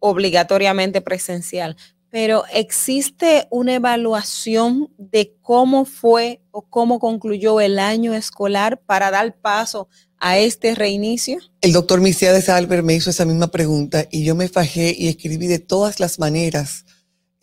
obligatoriamente 0.00 1.00
presencial, 1.00 1.76
pero 2.14 2.44
¿existe 2.52 3.48
una 3.50 3.74
evaluación 3.74 4.88
de 4.98 5.34
cómo 5.42 5.84
fue 5.84 6.42
o 6.52 6.62
cómo 6.62 7.00
concluyó 7.00 7.60
el 7.60 7.80
año 7.80 8.14
escolar 8.14 8.80
para 8.80 9.10
dar 9.10 9.36
paso 9.40 9.88
a 10.20 10.38
este 10.38 10.76
reinicio? 10.76 11.38
El 11.60 11.72
doctor 11.72 12.00
Misiades 12.00 12.48
Albert 12.48 12.84
me 12.84 12.94
hizo 12.94 13.10
esa 13.10 13.24
misma 13.24 13.48
pregunta 13.48 14.06
y 14.12 14.22
yo 14.22 14.36
me 14.36 14.46
fajé 14.46 14.94
y 14.96 15.08
escribí 15.08 15.48
de 15.48 15.58
todas 15.58 15.98
las 15.98 16.20
maneras 16.20 16.84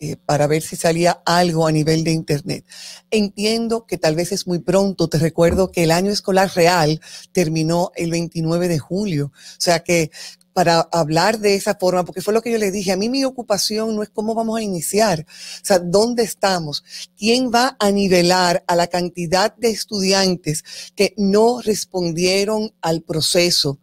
eh, 0.00 0.16
para 0.16 0.46
ver 0.46 0.62
si 0.62 0.74
salía 0.74 1.22
algo 1.26 1.66
a 1.66 1.70
nivel 1.70 2.02
de 2.02 2.12
Internet. 2.12 2.64
Entiendo 3.10 3.86
que 3.86 3.98
tal 3.98 4.16
vez 4.16 4.32
es 4.32 4.46
muy 4.46 4.58
pronto. 4.58 5.06
Te 5.06 5.18
recuerdo 5.18 5.70
que 5.70 5.84
el 5.84 5.90
año 5.90 6.10
escolar 6.10 6.50
real 6.56 6.98
terminó 7.32 7.92
el 7.94 8.10
29 8.10 8.68
de 8.68 8.78
julio. 8.78 9.32
O 9.34 9.60
sea 9.60 9.80
que 9.80 10.10
para 10.52 10.80
hablar 10.92 11.38
de 11.38 11.54
esa 11.54 11.74
forma, 11.74 12.04
porque 12.04 12.20
fue 12.20 12.34
lo 12.34 12.42
que 12.42 12.52
yo 12.52 12.58
le 12.58 12.70
dije, 12.70 12.92
a 12.92 12.96
mí 12.96 13.08
mi 13.08 13.24
ocupación 13.24 13.94
no 13.96 14.02
es 14.02 14.10
cómo 14.10 14.34
vamos 14.34 14.58
a 14.58 14.62
iniciar, 14.62 15.26
o 15.28 15.64
sea, 15.64 15.78
¿dónde 15.78 16.22
estamos? 16.22 16.84
¿Quién 17.16 17.50
va 17.52 17.76
a 17.78 17.90
nivelar 17.90 18.64
a 18.66 18.76
la 18.76 18.86
cantidad 18.86 19.54
de 19.56 19.70
estudiantes 19.70 20.64
que 20.94 21.14
no 21.16 21.60
respondieron 21.60 22.72
al 22.80 23.02
proceso? 23.02 23.78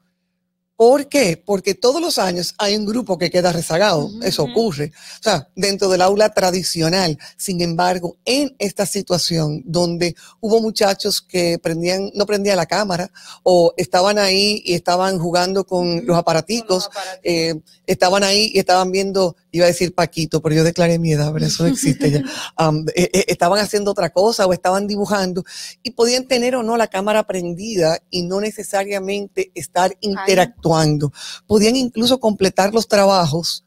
¿Por 0.80 1.10
qué? 1.10 1.36
Porque 1.36 1.76
todos 1.76 2.00
los 2.00 2.18
años 2.18 2.56
hay 2.58 2.78
un 2.78 2.86
grupo 2.86 3.18
que 3.18 3.30
queda 3.30 3.52
rezagado. 3.52 4.10
Eso 4.24 4.44
ocurre. 4.44 4.94
O 5.20 5.24
sea, 5.24 5.50
dentro 5.54 5.90
del 5.90 6.02
aula 6.02 6.34
tradicional. 6.34 7.20
Sin 7.36 7.60
embargo, 7.60 8.16
en 8.24 8.56
esta 8.60 8.86
situación 8.86 9.62
donde 9.66 10.16
hubo 10.40 10.62
muchachos 10.62 11.22
que 11.22 11.60
prendían, 11.60 12.12
no 12.16 12.26
prendían 12.26 12.56
la 12.56 12.66
cámara 12.66 13.12
o 13.44 13.74
estaban 13.76 14.18
ahí 14.18 14.62
y 14.64 14.74
estaban 14.74 15.20
jugando 15.20 15.66
con 15.66 16.06
los 16.06 16.18
aparaticos, 16.18 16.90
eh, 17.24 17.56
estaban 17.86 18.24
ahí 18.24 18.50
y 18.54 18.60
estaban 18.60 18.90
viendo, 18.90 19.36
iba 19.51 19.65
a 19.65 19.68
decir 19.68 19.94
Paquito, 19.94 20.41
pero 20.41 20.56
yo 20.56 20.63
declaré 20.63 21.00
mi 21.00 21.13
edad, 21.13 21.32
pero 21.34 21.46
eso 21.46 21.63
no 21.63 21.70
existe 21.70 22.12
ya. 22.12 22.24
Am, 22.56 22.86
eh, 22.96 23.10
eh, 23.13 23.25
estaban 23.27 23.60
haciendo 23.60 23.91
otra 23.91 24.10
cosa 24.10 24.46
o 24.46 24.53
estaban 24.53 24.88
dibujando 24.88 25.44
y 25.84 25.91
podían 25.91 26.27
tener 26.27 26.56
o 26.56 26.63
no 26.63 26.77
la 26.77 26.88
cámara 26.88 27.24
prendida 27.24 28.00
y 28.10 28.24
no 28.24 28.41
necesariamente 28.41 29.51
estar 29.56 29.96
interactuando. 30.01 31.12
Podían 31.48 31.75
incluso 31.75 32.20
completar 32.20 32.74
los 32.74 32.88
trabajos 32.88 33.63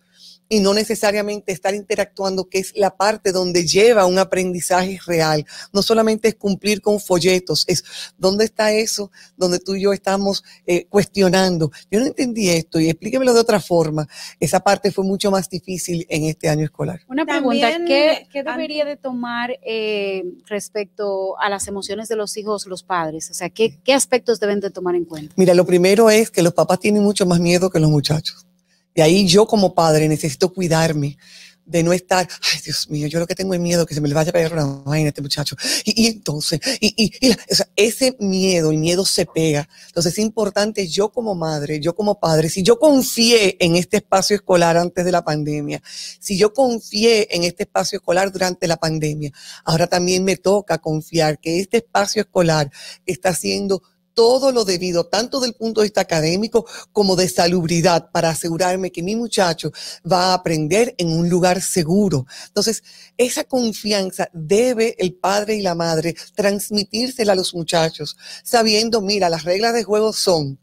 y 0.52 0.61
no 0.61 0.75
necesariamente 0.75 1.50
estar 1.50 1.75
interactuando, 1.75 2.44
que 2.44 2.59
es 2.59 2.76
la 2.76 2.94
parte 2.94 3.32
donde 3.32 3.64
lleva 3.64 4.04
un 4.04 4.18
aprendizaje 4.18 4.99
real. 5.06 5.47
No 5.73 5.80
solamente 5.80 6.28
es 6.28 6.35
cumplir 6.35 6.82
con 6.82 7.00
folletos, 7.00 7.64
es 7.68 7.82
dónde 8.18 8.44
está 8.44 8.71
eso, 8.71 9.11
donde 9.35 9.61
tú 9.61 9.76
y 9.76 9.85
yo 9.85 9.94
estamos 9.94 10.44
eh, 10.66 10.85
cuestionando. 10.90 11.73
Yo 11.90 12.00
no 12.00 12.06
entendí 12.06 12.50
esto 12.50 12.78
y 12.78 12.90
explíquemelo 12.90 13.32
de 13.32 13.40
otra 13.40 13.61
forma. 13.61 14.06
Esa 14.38 14.61
parte 14.61 14.92
fue 14.92 15.04
mucho 15.04 15.30
más 15.30 15.49
difícil 15.49 16.04
en 16.11 16.25
este 16.25 16.50
año 16.50 16.66
escolar. 16.66 17.00
Una 17.09 17.25
pregunta, 17.25 17.71
También, 17.71 17.87
¿qué, 17.87 18.28
qué 18.30 18.42
debería 18.42 18.85
de 18.85 18.99
tomar 18.99 19.59
eh, 19.62 20.23
respecto 20.44 21.40
a 21.40 21.49
las 21.49 21.66
emociones 21.66 22.09
de 22.09 22.16
los 22.16 22.37
hijos 22.37 22.66
los 22.66 22.82
padres? 22.82 23.30
O 23.30 23.35
sea, 23.35 23.49
¿qué, 23.49 23.78
qué 23.82 23.94
aspectos 23.94 24.38
deben 24.38 24.61
de 24.61 24.71
tomar 24.71 24.97
en 24.97 25.06
cuenta? 25.06 25.32
Mira, 25.38 25.54
lo 25.54 25.64
primero 25.64 26.11
es 26.11 26.30
que 26.30 26.42
los 26.42 26.52
papás 26.52 26.78
tienen 26.78 27.02
mucho 27.02 27.25
más 27.25 27.40
miedo 27.40 27.71
que 27.71 27.80
los 27.80 27.88
muchachos. 27.88 28.44
Y 28.94 29.00
ahí 29.00 29.26
yo 29.26 29.46
como 29.46 29.75
padre 29.75 30.08
necesito 30.08 30.52
cuidarme 30.52 31.16
de 31.64 31.82
no 31.82 31.92
estar, 31.92 32.28
ay 32.52 32.61
Dios 32.64 32.88
mío, 32.90 33.06
yo 33.06 33.18
lo 33.18 33.26
que 33.26 33.34
tengo 33.34 33.54
es 33.54 33.61
miedo 33.61 33.87
que 33.87 33.94
se 33.94 34.00
me 34.00 34.08
le 34.08 34.14
vaya 34.14 34.30
a 34.30 34.32
pegar 34.32 34.52
una 34.52 34.66
vaina 34.84 35.06
a 35.06 35.08
este 35.08 35.22
muchacho. 35.22 35.56
Y, 35.84 36.06
entonces, 36.06 36.61
ese 37.76 38.16
miedo, 38.18 38.70
el 38.70 38.78
miedo 38.78 39.04
se 39.04 39.26
pega. 39.26 39.68
Entonces 39.87 40.12
es 40.14 40.18
importante 40.18 40.87
yo 40.88 41.11
como 41.11 41.34
madre, 41.34 41.80
yo 41.80 41.94
como 41.94 42.18
padre, 42.18 42.49
si 42.50 42.62
yo 42.62 42.78
confié 42.78 43.56
en 43.61 43.76
este 43.76 43.99
espacio 43.99 44.37
escolar 44.37 44.76
antes 44.76 45.04
de 45.04 45.12
la 45.12 45.25
pandemia, 45.25 45.82
si 46.18 46.37
yo 46.37 46.52
confié 46.52 47.28
en 47.34 47.44
este 47.44 47.64
espacio 47.64 47.99
escolar 47.99 48.32
durante 48.32 48.66
la 48.66 48.76
pandemia, 48.76 49.32
ahora 49.64 49.87
también 49.87 50.25
me 50.25 50.37
toca 50.37 50.78
confiar 50.78 51.38
que 51.38 51.61
este 51.61 51.78
espacio 51.78 52.22
escolar 52.22 52.70
está 53.06 53.30
haciendo 53.30 53.82
todo 54.14 54.52
lo 54.52 54.64
debido, 54.64 55.04
tanto 55.04 55.40
del 55.40 55.54
punto 55.54 55.81
de 55.81 55.87
vista 55.87 56.02
académico 56.02 56.66
como 56.92 57.16
de 57.16 57.28
salubridad, 57.28 58.11
para 58.11 58.31
asegurarme 58.31 58.92
que 58.92 59.02
mi 59.02 59.16
muchacho 59.16 59.73
va 60.11 60.26
a 60.26 60.35
aprender 60.35 60.95
en 60.99 61.12
un 61.12 61.28
lugar 61.28 61.61
seguro. 61.61 62.26
Entonces, 62.49 62.83
esa 63.16 63.45
confianza 63.45 64.28
debe 64.33 64.95
el 64.99 65.14
padre 65.14 65.57
y 65.57 65.62
la 65.62 65.75
madre 65.75 66.14
transmitírsela 66.35 67.33
a 67.33 67.37
los 67.37 67.54
muchachos, 67.54 68.16
sabiendo, 68.42 69.00
mira, 69.00 69.31
las 69.31 69.45
reglas 69.45 69.75
de 69.75 69.85
juego 69.85 70.12
son, 70.12 70.59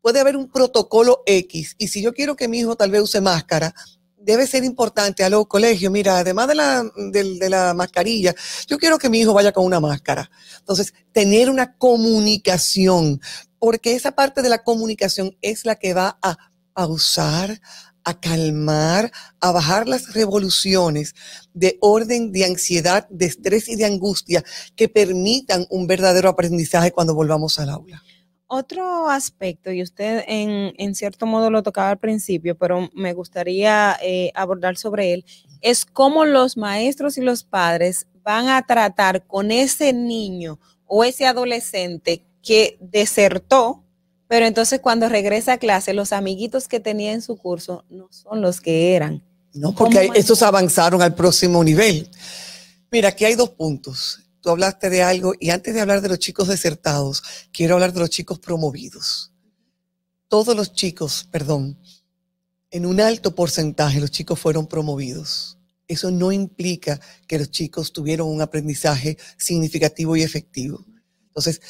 puede 0.00 0.20
haber 0.20 0.36
un 0.36 0.50
protocolo 0.50 1.22
X, 1.26 1.74
y 1.78 1.88
si 1.88 2.02
yo 2.02 2.14
quiero 2.14 2.36
que 2.36 2.48
mi 2.48 2.60
hijo 2.60 2.76
tal 2.76 2.90
vez 2.90 3.02
use 3.02 3.20
máscara, 3.20 3.74
debe 4.20 4.46
ser 4.46 4.64
importante 4.64 5.24
a 5.24 5.30
los 5.30 5.46
colegios, 5.46 5.92
mira, 5.92 6.18
además 6.18 6.48
de 6.48 6.54
la, 6.54 6.84
del- 7.12 7.38
de 7.38 7.48
la 7.48 7.74
mascarilla, 7.74 8.34
yo 8.66 8.78
quiero 8.78 8.98
que 8.98 9.08
mi 9.08 9.20
hijo 9.20 9.32
vaya 9.32 9.52
con 9.52 9.64
una 9.64 9.80
máscara. 9.80 10.30
Entonces, 10.58 10.92
tener 11.12 11.50
una 11.50 11.76
comunicación, 11.76 13.20
porque 13.58 13.94
esa 13.94 14.12
parte 14.12 14.42
de 14.42 14.48
la 14.48 14.62
comunicación 14.62 15.36
es 15.40 15.64
la 15.64 15.76
que 15.76 15.94
va 15.94 16.18
a 16.22 16.36
pausar, 16.74 17.60
a 18.04 18.20
calmar, 18.20 19.10
a 19.40 19.52
bajar 19.52 19.86
las 19.86 20.14
revoluciones 20.14 21.14
de 21.52 21.76
orden, 21.80 22.32
de 22.32 22.44
ansiedad, 22.46 23.06
de 23.10 23.26
estrés 23.26 23.68
y 23.68 23.76
de 23.76 23.84
angustia 23.84 24.42
que 24.76 24.88
permitan 24.88 25.66
un 25.68 25.86
verdadero 25.86 26.28
aprendizaje 26.30 26.90
cuando 26.92 27.14
volvamos 27.14 27.58
al 27.58 27.68
aula. 27.70 28.02
Otro 28.50 29.10
aspecto, 29.10 29.70
y 29.70 29.82
usted 29.82 30.24
en, 30.26 30.72
en 30.78 30.94
cierto 30.94 31.26
modo 31.26 31.50
lo 31.50 31.62
tocaba 31.62 31.90
al 31.90 31.98
principio, 31.98 32.56
pero 32.56 32.88
me 32.94 33.12
gustaría 33.12 33.98
eh, 34.02 34.32
abordar 34.34 34.78
sobre 34.78 35.12
él, 35.12 35.26
es 35.60 35.84
cómo 35.84 36.24
los 36.24 36.56
maestros 36.56 37.18
y 37.18 37.20
los 37.20 37.44
padres 37.44 38.06
van 38.22 38.48
a 38.48 38.62
tratar 38.62 39.26
con 39.26 39.50
ese 39.50 39.92
niño 39.92 40.58
o 40.86 41.04
ese 41.04 41.26
adolescente 41.26 42.24
que 42.42 42.78
desertó, 42.80 43.84
pero 44.28 44.46
entonces 44.46 44.80
cuando 44.80 45.10
regresa 45.10 45.54
a 45.54 45.58
clase, 45.58 45.92
los 45.92 46.14
amiguitos 46.14 46.68
que 46.68 46.80
tenía 46.80 47.12
en 47.12 47.20
su 47.20 47.36
curso 47.36 47.84
no 47.90 48.08
son 48.10 48.40
los 48.40 48.62
que 48.62 48.94
eran. 48.94 49.22
¿no? 49.52 49.74
¿Cómo 49.74 49.90
Porque 49.90 50.10
estos 50.14 50.42
avanzaron 50.42 51.02
al 51.02 51.14
próximo 51.14 51.62
nivel. 51.62 52.08
Mira, 52.90 53.10
aquí 53.10 53.26
hay 53.26 53.34
dos 53.34 53.50
puntos. 53.50 54.20
Tú 54.40 54.50
hablaste 54.50 54.90
de 54.90 55.02
algo 55.02 55.34
y 55.38 55.50
antes 55.50 55.74
de 55.74 55.80
hablar 55.80 56.00
de 56.00 56.08
los 56.08 56.18
chicos 56.18 56.48
desertados, 56.48 57.22
quiero 57.52 57.74
hablar 57.74 57.92
de 57.92 58.00
los 58.00 58.10
chicos 58.10 58.38
promovidos. 58.38 59.32
Todos 60.28 60.54
los 60.54 60.72
chicos, 60.72 61.26
perdón, 61.30 61.78
en 62.70 62.86
un 62.86 63.00
alto 63.00 63.34
porcentaje 63.34 64.00
los 64.00 64.10
chicos 64.10 64.38
fueron 64.38 64.66
promovidos. 64.66 65.58
Eso 65.86 66.10
no 66.10 66.32
implica 66.32 67.00
que 67.26 67.38
los 67.38 67.50
chicos 67.50 67.92
tuvieron 67.92 68.28
un 68.28 68.42
aprendizaje 68.42 69.16
significativo 69.38 70.16
y 70.16 70.22
efectivo. 70.22 70.84
Entonces, 71.28 71.62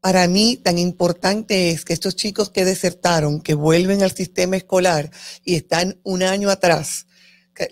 para 0.00 0.26
mí 0.26 0.56
tan 0.56 0.78
importante 0.78 1.70
es 1.70 1.84
que 1.84 1.92
estos 1.92 2.16
chicos 2.16 2.50
que 2.50 2.64
desertaron, 2.64 3.40
que 3.40 3.54
vuelven 3.54 4.02
al 4.02 4.12
sistema 4.12 4.56
escolar 4.56 5.10
y 5.44 5.54
están 5.54 6.00
un 6.02 6.22
año 6.22 6.50
atrás, 6.50 7.06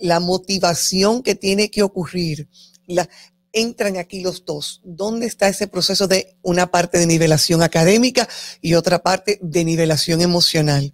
la 0.01 0.21
motivación 0.21 1.23
que 1.23 1.35
tiene 1.35 1.71
que 1.71 1.83
ocurrir, 1.83 2.49
la, 2.87 3.09
entran 3.57 3.97
aquí 3.97 4.21
los 4.21 4.45
dos. 4.45 4.83
¿Dónde 4.85 5.27
está 5.27 5.49
ese 5.49 5.67
proceso 5.67 6.07
de 6.07 6.37
una 6.43 6.71
parte 6.71 6.99
de 6.99 7.07
nivelación 7.07 7.63
académica 7.63 8.29
y 8.61 8.75
otra 8.75 9.03
parte 9.03 9.39
de 9.43 9.65
nivelación 9.65 10.21
emocional? 10.21 10.93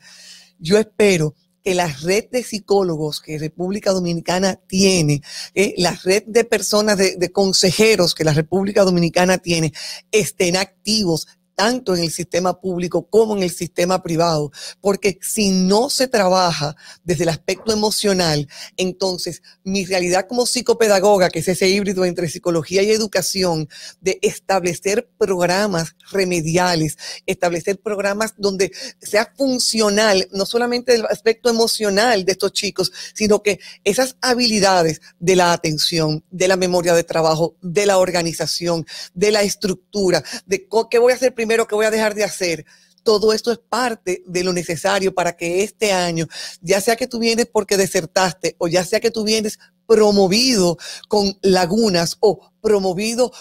Yo 0.59 0.79
espero 0.79 1.35
que 1.65 1.75
la 1.75 1.89
red 1.89 2.25
de 2.31 2.45
psicólogos 2.45 3.21
que 3.21 3.39
República 3.39 3.91
Dominicana 3.91 4.61
tiene, 4.67 5.23
eh, 5.55 5.75
la 5.77 5.93
red 6.05 6.23
de 6.27 6.45
personas, 6.45 6.97
de, 6.97 7.17
de 7.17 7.33
consejeros 7.33 8.15
que 8.15 8.25
la 8.25 8.33
República 8.33 8.85
Dominicana 8.85 9.39
tiene, 9.39 9.73
estén 10.13 10.57
activos 10.57 11.27
tanto 11.55 11.95
en 11.95 12.03
el 12.03 12.11
sistema 12.11 12.61
público 12.61 13.07
como 13.09 13.37
en 13.37 13.43
el 13.43 13.51
sistema 13.51 14.03
privado, 14.03 14.53
porque 14.81 15.19
si 15.21 15.51
no 15.51 15.91
se 15.91 16.09
trabaja 16.09 16.77
desde 17.05 17.25
el 17.25 17.29
aspecto 17.29 17.73
emocional, 17.73 18.49
entonces 18.77 19.43
mi 19.65 19.85
realidad 19.85 20.27
como 20.29 20.47
psicopedagoga, 20.47 21.31
que 21.31 21.41
es 21.41 21.49
ese 21.49 21.69
híbrido 21.69 22.05
entre 22.05 22.29
psicología 22.29 22.83
y 22.83 22.91
educación, 22.91 23.69
de 24.01 24.19
establecer 24.23 25.09
programas 25.19 25.97
remediales, 26.11 26.97
establecer 27.27 27.81
programas 27.81 28.35
donde 28.37 28.73
sea 29.01 29.33
funcional, 29.37 30.29
no 30.33 30.47
solamente 30.47 30.95
el 30.95 31.05
aspecto 31.07 31.51
emocional 31.51 32.25
de 32.25 32.33
estos 32.33 32.53
chicos, 32.53 32.93
sino 33.15 33.43
que 33.43 33.61
esas 33.85 34.17
habilidades 34.21 35.01
de 35.19 35.37
la 35.37 35.53
atención, 35.53 36.25
de 36.31 36.49
la 36.49 36.57
memoria 36.57 36.95
de 36.95 37.05
trabajo, 37.05 37.57
de 37.61 37.87
la 37.87 37.99
organización, 37.99 38.87
de 39.15 39.31
la 39.31 39.43
estructura, 39.43 40.23
de 40.47 40.67
qué 40.91 40.99
voy 40.99 41.13
a 41.13 41.17
hacer 41.17 41.35
primero, 41.35 41.42
qué 41.47 41.75
voy 41.75 41.87
a 41.87 41.91
dejar 41.91 42.15
de 42.15 42.25
hacer. 42.25 42.65
Todo 43.03 43.33
esto 43.33 43.51
es 43.51 43.59
parte 43.59 44.23
de 44.27 44.45
lo 44.45 44.53
necesario 44.53 45.13
para 45.13 45.37
que 45.37 45.65
este 45.65 45.93
año, 45.93 46.27
ya 46.61 46.81
sea 46.81 46.95
que 46.95 47.09
tú 47.09 47.19
vienes 47.19 47.47
porque 47.53 47.77
desertaste 47.77 48.55
o 48.59 48.69
ya 48.69 48.85
sea 48.85 49.01
que 49.01 49.11
tú 49.11 49.25
vienes 49.25 49.59
promovido 49.87 50.79
con 51.09 51.37
lagunas 51.43 52.17
o 52.21 52.53
promovido, 52.61 53.33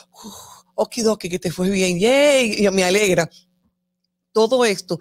okidoki, 0.76 1.30
que 1.30 1.40
te 1.40 1.52
fue 1.52 1.70
bien, 1.70 2.00
yay, 2.00 2.68
me 2.72 2.84
alegra. 2.84 3.30
Todo 4.34 4.66
esto, 4.66 5.00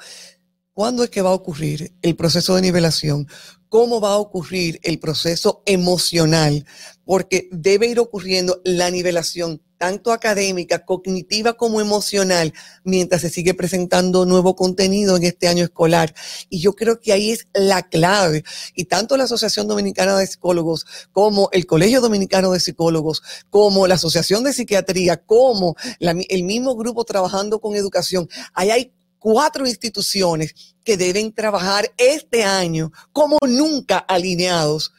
¿cuándo 0.72 1.04
es 1.04 1.10
que 1.10 1.22
va 1.22 1.30
a 1.30 1.34
ocurrir 1.34 1.92
el 2.02 2.16
proceso 2.16 2.54
de 2.54 2.62
nivelación? 2.62 3.26
¿Cómo 3.68 4.00
va 4.00 4.14
a 4.14 4.18
ocurrir 4.18 4.80
el 4.82 4.98
proceso 4.98 5.62
emocional? 5.66 6.66
Porque 7.04 7.48
debe 7.52 7.86
ir 7.86 8.00
ocurriendo 8.00 8.60
la 8.64 8.90
nivelación 8.90 9.62
tanto 9.80 10.12
académica, 10.12 10.84
cognitiva 10.84 11.54
como 11.54 11.80
emocional, 11.80 12.52
mientras 12.84 13.22
se 13.22 13.30
sigue 13.30 13.54
presentando 13.54 14.26
nuevo 14.26 14.54
contenido 14.54 15.16
en 15.16 15.24
este 15.24 15.48
año 15.48 15.64
escolar. 15.64 16.14
Y 16.50 16.60
yo 16.60 16.74
creo 16.74 17.00
que 17.00 17.14
ahí 17.14 17.30
es 17.30 17.48
la 17.54 17.88
clave. 17.88 18.44
Y 18.74 18.84
tanto 18.84 19.16
la 19.16 19.24
Asociación 19.24 19.68
Dominicana 19.68 20.18
de 20.18 20.26
Psicólogos 20.26 20.84
como 21.12 21.48
el 21.52 21.64
Colegio 21.64 22.02
Dominicano 22.02 22.52
de 22.52 22.60
Psicólogos, 22.60 23.22
como 23.48 23.86
la 23.86 23.94
Asociación 23.94 24.44
de 24.44 24.52
Psiquiatría, 24.52 25.24
como 25.24 25.76
el 25.98 26.42
mismo 26.42 26.76
grupo 26.76 27.04
trabajando 27.04 27.58
con 27.58 27.74
educación, 27.74 28.28
ahí 28.52 28.70
hay 28.70 28.92
cuatro 29.20 29.66
instituciones 29.66 30.74
que 30.82 30.96
deben 30.96 31.32
trabajar 31.32 31.92
este 31.96 32.42
año 32.42 32.90
como 33.12 33.38
nunca 33.46 33.98
alineados 33.98 34.92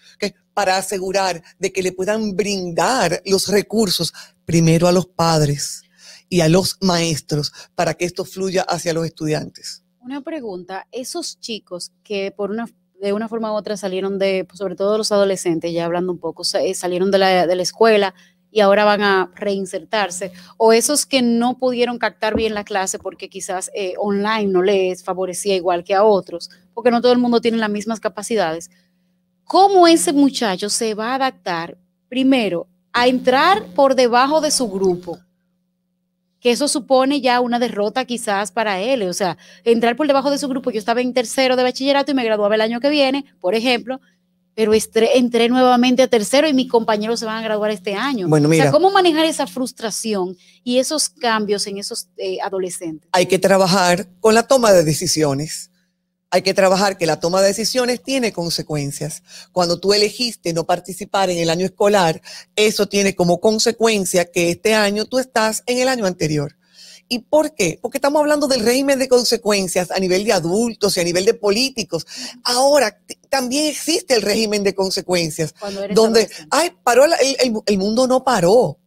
para 0.53 0.77
asegurar 0.77 1.41
de 1.59 1.71
que 1.71 1.81
le 1.81 1.91
puedan 1.91 2.35
brindar 2.35 3.21
los 3.25 3.47
recursos 3.47 4.13
primero 4.45 4.87
a 4.87 4.91
los 4.91 5.07
padres 5.07 5.83
y 6.29 6.41
a 6.41 6.49
los 6.49 6.77
maestros 6.81 7.51
para 7.75 7.93
que 7.93 8.05
esto 8.05 8.25
fluya 8.25 8.63
hacia 8.63 8.93
los 8.93 9.05
estudiantes. 9.05 9.83
Una 10.01 10.21
pregunta, 10.21 10.87
esos 10.91 11.39
chicos 11.39 11.91
que 12.03 12.31
por 12.31 12.51
una 12.51 12.67
de 13.01 13.13
una 13.13 13.27
forma 13.27 13.51
u 13.51 13.55
otra 13.55 13.77
salieron 13.77 14.19
de, 14.19 14.47
sobre 14.53 14.75
todo 14.75 14.95
los 14.95 15.11
adolescentes, 15.11 15.73
ya 15.73 15.85
hablando 15.85 16.11
un 16.11 16.19
poco, 16.19 16.43
eh, 16.59 16.75
salieron 16.75 17.09
de 17.09 17.17
la, 17.17 17.47
de 17.47 17.55
la 17.55 17.63
escuela 17.63 18.13
y 18.51 18.59
ahora 18.59 18.83
van 18.83 19.01
a 19.01 19.31
reinsertarse, 19.33 20.33
o 20.57 20.73
esos 20.73 21.05
que 21.05 21.21
no 21.21 21.57
pudieron 21.57 21.97
captar 21.97 22.35
bien 22.35 22.53
la 22.53 22.65
clase 22.65 22.99
porque 22.99 23.29
quizás 23.29 23.71
eh, 23.73 23.93
online 23.97 24.47
no 24.47 24.61
les 24.61 25.03
favorecía 25.03 25.55
igual 25.55 25.83
que 25.83 25.95
a 25.95 26.03
otros, 26.03 26.49
porque 26.73 26.91
no 26.91 27.01
todo 27.01 27.13
el 27.13 27.19
mundo 27.19 27.41
tiene 27.41 27.57
las 27.57 27.69
mismas 27.69 27.99
capacidades. 27.99 28.69
¿Cómo 29.45 29.87
ese 29.87 30.13
muchacho 30.13 30.69
se 30.69 30.93
va 30.93 31.11
a 31.11 31.15
adaptar 31.15 31.77
primero 32.09 32.67
a 32.93 33.07
entrar 33.07 33.67
por 33.73 33.95
debajo 33.95 34.41
de 34.41 34.51
su 34.51 34.69
grupo, 34.69 35.19
que 36.41 36.51
eso 36.51 36.67
supone 36.67 37.21
ya 37.21 37.39
una 37.39 37.59
derrota 37.59 38.03
quizás 38.05 38.51
para 38.51 38.81
él, 38.81 39.03
o 39.03 39.13
sea, 39.13 39.37
entrar 39.63 39.95
por 39.95 40.07
debajo 40.07 40.31
de 40.31 40.37
su 40.37 40.47
grupo, 40.47 40.71
yo 40.71 40.79
estaba 40.79 41.01
en 41.01 41.13
tercero 41.13 41.55
de 41.55 41.63
bachillerato 41.63 42.11
y 42.11 42.15
me 42.15 42.23
graduaba 42.23 42.55
el 42.55 42.61
año 42.61 42.79
que 42.79 42.89
viene, 42.89 43.25
por 43.39 43.55
ejemplo, 43.55 44.01
pero 44.55 44.73
entré, 44.73 45.49
nuevamente 45.49 46.03
a 46.03 46.07
tercero 46.07 46.47
y 46.47 46.53
mis 46.53 46.69
compañeros 46.69 47.19
se 47.19 47.25
van 47.25 47.37
a 47.37 47.41
graduar 47.41 47.71
este 47.71 47.95
año. 47.95 48.27
Bueno, 48.27 48.49
mira, 48.49 48.63
o 48.63 48.65
sea, 48.65 48.71
¿cómo 48.71 48.91
manejar 48.91 49.25
esa 49.25 49.47
frustración 49.47 50.37
y 50.63 50.77
esos 50.79 51.09
cambios 51.09 51.65
en 51.67 51.77
esos 51.77 52.09
eh, 52.17 52.37
adolescentes? 52.41 53.09
Hay 53.13 53.25
que 53.25 53.39
trabajar 53.39 54.07
con 54.19 54.35
la 54.35 54.47
toma 54.47 54.71
de 54.71 54.83
decisiones 54.83 55.71
hay 56.33 56.43
que 56.43 56.53
trabajar 56.53 56.97
que 56.97 57.05
la 57.05 57.19
toma 57.19 57.41
de 57.41 57.47
decisiones 57.47 58.01
tiene 58.01 58.31
consecuencias. 58.31 59.21
Cuando 59.51 59.79
tú 59.81 59.93
elegiste 59.93 60.53
no 60.53 60.65
participar 60.65 61.29
en 61.29 61.37
el 61.37 61.49
año 61.49 61.65
escolar, 61.65 62.21
eso 62.55 62.87
tiene 62.87 63.15
como 63.15 63.41
consecuencia 63.41 64.23
que 64.23 64.49
este 64.49 64.73
año 64.73 65.05
tú 65.05 65.19
estás 65.19 65.61
en 65.65 65.79
el 65.79 65.89
año 65.89 66.05
anterior. 66.05 66.55
¿Y 67.11 67.19
por 67.19 67.53
qué? 67.53 67.77
Porque 67.81 67.97
estamos 67.97 68.21
hablando 68.21 68.47
del 68.47 68.61
régimen 68.61 68.97
de 68.97 69.09
consecuencias 69.09 69.91
a 69.91 69.99
nivel 69.99 70.23
de 70.23 70.31
adultos 70.31 70.95
y 70.95 71.01
a 71.01 71.03
nivel 71.03 71.25
de 71.25 71.33
políticos. 71.33 72.07
Ahora 72.45 72.97
también 73.27 73.65
existe 73.65 74.13
el 74.13 74.21
régimen 74.21 74.63
de 74.63 74.73
consecuencias, 74.73 75.53
donde, 75.93 76.29
ay, 76.51 76.71
paró 76.85 77.03
el 77.65 77.77
mundo 77.77 78.07
no 78.07 78.23
paró 78.23 78.77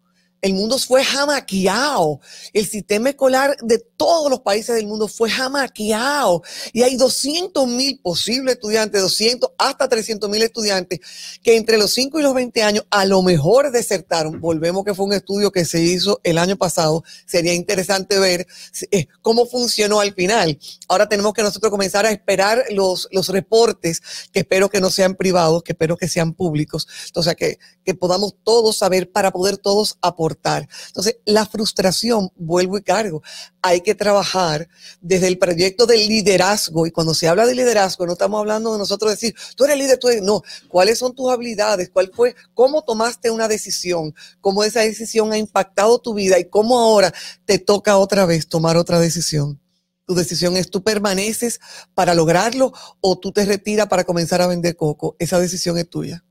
el 0.45 0.53
mundo 0.53 0.79
fue 0.79 1.03
jamaqueado. 1.03 2.21
El 2.53 2.67
sistema 2.67 3.09
escolar 3.09 3.57
de 3.63 3.79
todos 3.79 4.31
los 4.31 4.41
países 4.41 4.77
del 4.77 4.87
mundo 4.87 5.09
fue 5.09 5.31
jamaqueado. 5.31 6.43
Y 6.75 6.83
hay 6.83 6.97
200 6.97 7.67
mil 7.67 7.99
posibles 8.01 8.57
estudiantes, 8.57 9.01
200 9.01 9.53
hasta 9.57 9.89
300 9.89 10.29
mil 10.29 10.43
estudiantes 10.43 11.01
que 11.43 11.57
entre 11.57 11.79
los 11.79 11.95
5 11.95 12.21
y 12.21 12.23
los 12.23 12.35
20 12.35 12.63
años 12.63 12.85
a 12.91 13.07
lo 13.07 13.23
mejor 13.23 13.73
desertaron. 13.73 14.39
Volvemos 14.39 14.85
que 14.85 14.93
fue 14.93 15.07
un 15.07 15.15
estudio 15.15 15.51
que 15.51 15.65
se 15.65 15.81
hizo 15.83 16.21
el 16.23 16.37
año 16.37 16.57
pasado. 16.57 17.03
Sería 17.25 17.55
interesante 17.55 18.19
ver 18.19 18.47
eh, 18.91 19.07
cómo 19.23 19.47
funcionó 19.47 20.01
al 20.01 20.13
final. 20.13 20.59
Ahora 20.89 21.09
tenemos 21.09 21.33
que 21.33 21.43
nosotros 21.43 21.71
comenzar 21.71 22.05
a 22.05 22.11
esperar 22.11 22.65
los, 22.69 23.09
los 23.13 23.31
reportes, 23.31 24.03
que 24.31 24.41
espero 24.41 24.69
que 24.69 24.83
no 24.83 24.91
sean 24.91 25.15
privados, 25.15 25.63
que 25.63 25.73
espero 25.73 25.97
que 25.97 26.07
sean 26.07 26.35
públicos. 26.35 26.87
Entonces, 27.07 27.35
que, 27.35 27.59
que 27.83 27.95
podamos 27.95 28.35
todos 28.45 28.77
saber 28.77 29.11
para 29.11 29.31
poder 29.31 29.57
todos 29.57 29.97
aportar 30.03 30.34
entonces, 30.87 31.17
la 31.25 31.47
frustración, 31.47 32.31
vuelvo 32.37 32.79
y 32.79 32.83
cargo, 32.83 33.23
hay 33.63 33.81
que 33.81 33.95
trabajar 33.95 34.69
desde 35.01 35.29
el 35.29 35.39
proyecto 35.39 35.87
del 35.87 36.07
liderazgo. 36.07 36.87
Y 36.87 36.91
cuando 36.91 37.15
se 37.15 37.29
habla 37.29 37.47
de 37.47 37.55
liderazgo, 37.55 38.07
no 38.07 38.13
estamos 38.13 38.41
hablando 38.41 38.73
de 38.73 38.79
nosotros 38.79 39.11
decir, 39.11 39.35
tú 39.57 39.65
eres 39.65 39.79
líder, 39.79 39.99
tú 39.99 40.09
eres, 40.09 40.23
no, 40.23 40.43
¿cuáles 40.69 40.99
son 40.99 41.15
tus 41.15 41.31
habilidades? 41.31 41.91
¿Cuál 41.91 42.11
fue, 42.15 42.35
cómo 42.55 42.83
tomaste 42.83 43.31
una 43.31 43.49
decisión? 43.49 44.15
¿Cómo 44.41 44.65
esa 44.65 44.81
decisión 44.81 45.33
ha 45.33 45.39
impactado 45.39 45.99
tu 45.99 46.15
vida? 46.15 46.39
¿Y 46.39 46.49
cómo 46.49 46.79
ahora 46.79 47.13
te 47.45 47.59
toca 47.59 47.97
otra 47.97 48.27
vez 48.27 48.49
tomar 48.49 48.77
otra 48.77 49.01
decisión? 49.01 49.61
Tu 50.07 50.15
decisión 50.15 50.57
es 50.57 50.71
tú 50.71 50.83
permaneces 50.83 51.61
para 51.95 52.15
lograrlo 52.15 52.73
o 53.01 53.19
tú 53.19 53.33
te 53.33 53.47
retiras 53.47 53.89
para 53.89 54.05
comenzar 54.05 54.43
a 54.43 54.47
vender 54.47 54.77
coco. 54.77 55.17
Esa 55.19 55.41
decisión 55.41 55.79
es 55.79 55.89
tuya. 55.89 56.23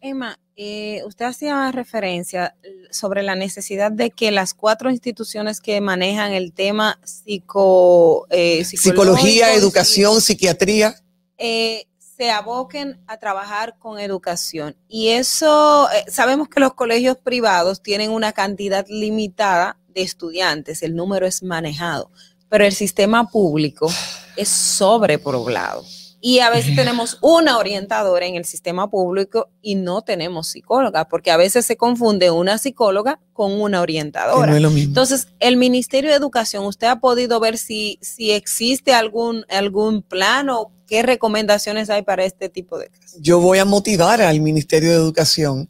Emma, 0.00 0.38
eh, 0.60 1.04
usted 1.06 1.24
hacía 1.24 1.70
referencia 1.70 2.56
sobre 2.90 3.22
la 3.22 3.36
necesidad 3.36 3.92
de 3.92 4.10
que 4.10 4.32
las 4.32 4.54
cuatro 4.54 4.90
instituciones 4.90 5.60
que 5.60 5.80
manejan 5.80 6.32
el 6.32 6.52
tema 6.52 6.98
psico, 7.04 8.26
eh, 8.28 8.64
psicología, 8.64 9.54
educación, 9.54 10.20
psiquiatría, 10.20 10.96
eh, 11.38 11.86
se 12.16 12.32
aboquen 12.32 13.00
a 13.06 13.18
trabajar 13.18 13.78
con 13.78 14.00
educación. 14.00 14.74
Y 14.88 15.10
eso, 15.10 15.86
sabemos 16.08 16.48
que 16.48 16.58
los 16.58 16.74
colegios 16.74 17.16
privados 17.18 17.80
tienen 17.80 18.10
una 18.10 18.32
cantidad 18.32 18.84
limitada 18.88 19.78
de 19.94 20.02
estudiantes, 20.02 20.82
el 20.82 20.96
número 20.96 21.24
es 21.24 21.44
manejado, 21.44 22.10
pero 22.48 22.64
el 22.64 22.72
sistema 22.72 23.30
público 23.30 23.88
es 24.34 24.48
sobrepoblado. 24.48 25.84
Y 26.20 26.40
a 26.40 26.50
veces 26.50 26.74
tenemos 26.76 27.18
una 27.20 27.58
orientadora 27.58 28.26
en 28.26 28.34
el 28.34 28.44
sistema 28.44 28.90
público 28.90 29.50
y 29.62 29.74
no 29.74 30.02
tenemos 30.02 30.48
psicóloga, 30.48 31.08
porque 31.08 31.30
a 31.30 31.36
veces 31.36 31.66
se 31.66 31.76
confunde 31.76 32.30
una 32.30 32.58
psicóloga 32.58 33.20
con 33.32 33.52
una 33.52 33.80
orientadora. 33.80 34.56
Entonces, 34.56 35.28
el 35.40 35.56
Ministerio 35.56 36.10
de 36.10 36.16
Educación, 36.16 36.64
¿usted 36.64 36.88
ha 36.88 37.00
podido 37.00 37.40
ver 37.40 37.58
si, 37.58 37.98
si 38.02 38.32
existe 38.32 38.92
algún, 38.92 39.44
algún 39.48 40.02
plan 40.02 40.50
o 40.50 40.72
qué 40.86 41.02
recomendaciones 41.02 41.90
hay 41.90 42.02
para 42.02 42.24
este 42.24 42.48
tipo 42.48 42.78
de 42.78 42.88
casos? 42.88 43.20
Yo 43.20 43.40
voy 43.40 43.58
a 43.58 43.64
motivar 43.64 44.20
al 44.22 44.40
Ministerio 44.40 44.90
de 44.90 44.96
Educación 44.96 45.68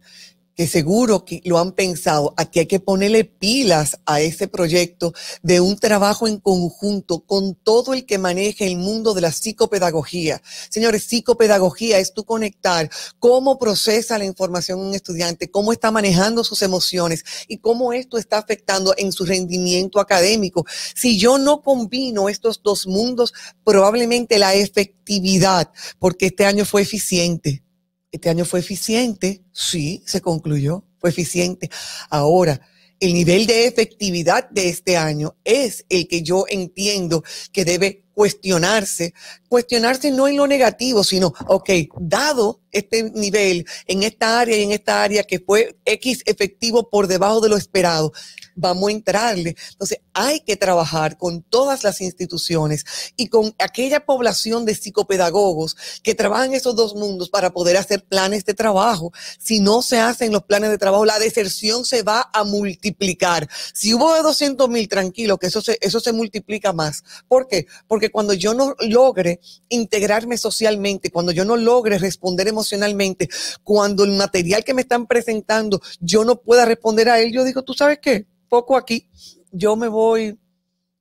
que 0.58 0.66
seguro 0.66 1.24
que 1.24 1.40
lo 1.44 1.60
han 1.60 1.70
pensado, 1.70 2.34
aquí 2.36 2.58
hay 2.58 2.66
que 2.66 2.80
ponerle 2.80 3.22
pilas 3.22 4.00
a 4.06 4.20
ese 4.20 4.48
proyecto 4.48 5.12
de 5.40 5.60
un 5.60 5.78
trabajo 5.78 6.26
en 6.26 6.38
conjunto 6.38 7.20
con 7.20 7.54
todo 7.54 7.94
el 7.94 8.04
que 8.04 8.18
maneje 8.18 8.66
el 8.66 8.76
mundo 8.76 9.14
de 9.14 9.20
la 9.20 9.30
psicopedagogía. 9.30 10.42
Señores, 10.68 11.04
psicopedagogía 11.04 12.00
es 12.00 12.12
tú 12.12 12.24
conectar 12.24 12.90
cómo 13.20 13.56
procesa 13.56 14.18
la 14.18 14.24
información 14.24 14.80
un 14.80 14.96
estudiante, 14.96 15.48
cómo 15.48 15.72
está 15.72 15.92
manejando 15.92 16.42
sus 16.42 16.60
emociones 16.62 17.22
y 17.46 17.58
cómo 17.58 17.92
esto 17.92 18.18
está 18.18 18.38
afectando 18.38 18.94
en 18.98 19.12
su 19.12 19.24
rendimiento 19.26 20.00
académico. 20.00 20.66
Si 20.92 21.20
yo 21.20 21.38
no 21.38 21.62
combino 21.62 22.28
estos 22.28 22.60
dos 22.64 22.88
mundos, 22.88 23.32
probablemente 23.62 24.40
la 24.40 24.54
efectividad, 24.54 25.70
porque 26.00 26.26
este 26.26 26.46
año 26.46 26.64
fue 26.64 26.82
eficiente 26.82 27.62
este 28.10 28.30
año 28.30 28.44
fue 28.44 28.60
eficiente, 28.60 29.42
sí, 29.52 30.02
se 30.06 30.20
concluyó, 30.20 30.84
fue 30.98 31.10
eficiente. 31.10 31.70
Ahora, 32.10 32.60
el 33.00 33.14
nivel 33.14 33.46
de 33.46 33.66
efectividad 33.66 34.50
de 34.50 34.68
este 34.68 34.96
año 34.96 35.36
es 35.44 35.84
el 35.88 36.08
que 36.08 36.22
yo 36.22 36.46
entiendo 36.48 37.22
que 37.52 37.64
debe 37.64 38.07
cuestionarse, 38.18 39.14
cuestionarse 39.48 40.10
no 40.10 40.26
en 40.26 40.38
lo 40.38 40.48
negativo, 40.48 41.04
sino, 41.04 41.32
ok, 41.46 41.70
dado 42.00 42.62
este 42.72 43.04
nivel 43.12 43.64
en 43.86 44.02
esta 44.02 44.40
área 44.40 44.56
y 44.56 44.62
en 44.62 44.72
esta 44.72 45.02
área 45.04 45.22
que 45.22 45.38
fue 45.38 45.76
X 45.84 46.22
efectivo 46.26 46.90
por 46.90 47.06
debajo 47.06 47.40
de 47.40 47.48
lo 47.48 47.56
esperado, 47.56 48.12
vamos 48.56 48.88
a 48.88 48.92
entrarle. 48.92 49.54
Entonces, 49.70 50.00
hay 50.12 50.40
que 50.40 50.56
trabajar 50.56 51.16
con 51.16 51.42
todas 51.42 51.84
las 51.84 52.00
instituciones 52.00 52.84
y 53.16 53.28
con 53.28 53.54
aquella 53.58 54.04
población 54.04 54.64
de 54.64 54.74
psicopedagogos 54.74 55.76
que 56.02 56.14
trabajan 56.14 56.54
esos 56.54 56.74
dos 56.74 56.94
mundos 56.94 57.30
para 57.30 57.52
poder 57.52 57.76
hacer 57.76 58.04
planes 58.04 58.44
de 58.44 58.54
trabajo. 58.54 59.12
Si 59.38 59.60
no 59.60 59.80
se 59.80 60.00
hacen 60.00 60.32
los 60.32 60.42
planes 60.42 60.70
de 60.70 60.78
trabajo, 60.78 61.04
la 61.04 61.20
deserción 61.20 61.84
se 61.84 62.02
va 62.02 62.28
a 62.32 62.42
multiplicar. 62.42 63.48
Si 63.72 63.94
hubo 63.94 64.12
de 64.12 64.22
200 64.22 64.68
mil, 64.68 64.88
tranquilo, 64.88 65.38
que 65.38 65.46
eso 65.46 65.60
se, 65.60 65.78
eso 65.80 66.00
se 66.00 66.12
multiplica 66.12 66.72
más. 66.72 67.04
¿Por 67.28 67.46
qué? 67.46 67.66
Porque 67.86 68.07
cuando 68.10 68.32
yo 68.34 68.54
no 68.54 68.74
logre 68.80 69.40
integrarme 69.68 70.36
socialmente, 70.36 71.10
cuando 71.10 71.32
yo 71.32 71.44
no 71.44 71.56
logre 71.56 71.98
responder 71.98 72.48
emocionalmente, 72.48 73.28
cuando 73.62 74.04
el 74.04 74.12
material 74.12 74.64
que 74.64 74.74
me 74.74 74.82
están 74.82 75.06
presentando 75.06 75.80
yo 76.00 76.24
no 76.24 76.40
pueda 76.40 76.64
responder 76.64 77.08
a 77.08 77.20
él, 77.20 77.32
yo 77.32 77.44
digo, 77.44 77.62
¿tú 77.62 77.74
sabes 77.74 77.98
qué? 78.00 78.26
Poco 78.48 78.76
aquí, 78.76 79.08
yo 79.52 79.76
me 79.76 79.88
voy 79.88 80.38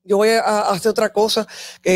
yo 0.08 0.18
voy 0.18 0.30
a, 0.30 0.62
hacer 0.70 0.90
otra 0.90 1.12
cosa. 1.12 1.46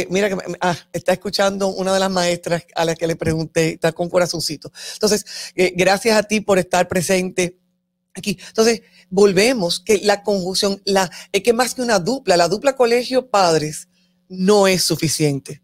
Mira, 0.10 0.30
que 0.30 0.36
ah, 0.60 0.76
está 0.91 1.13
escuchando 1.13 1.69
una 1.69 1.93
de 1.93 2.00
las 2.00 2.12
maestras 2.12 2.63
a 2.76 2.86
la 2.86 2.93
que 2.93 3.08
le 3.08 3.15
pregunté, 3.15 3.76
está 3.76 3.93
con 3.93 4.10
corazoncito. 4.10 4.71
Entonces, 4.93 5.26
eh, 5.56 5.74
gracias 5.76 6.17
a 6.17 6.24
ti 6.24 6.41
por 6.41 6.60
estar 6.60 6.88
presente 6.88 7.58
aquí. 8.13 8.38
Entonces, 8.50 8.82
volvemos 9.10 9.80
que 9.80 10.00
la 10.04 10.24
conjunción, 10.24 10.82
la, 10.86 11.10
es 11.32 11.41
que 11.41 11.54
más 11.54 11.74
que 11.74 11.82
una 11.82 12.00
dupla, 12.00 12.36
la 12.38 12.50
dupla 12.50 12.76
colegio-padres 12.76 13.88
no 14.32 14.65
es 14.65 14.84
suficiente. 14.84 15.62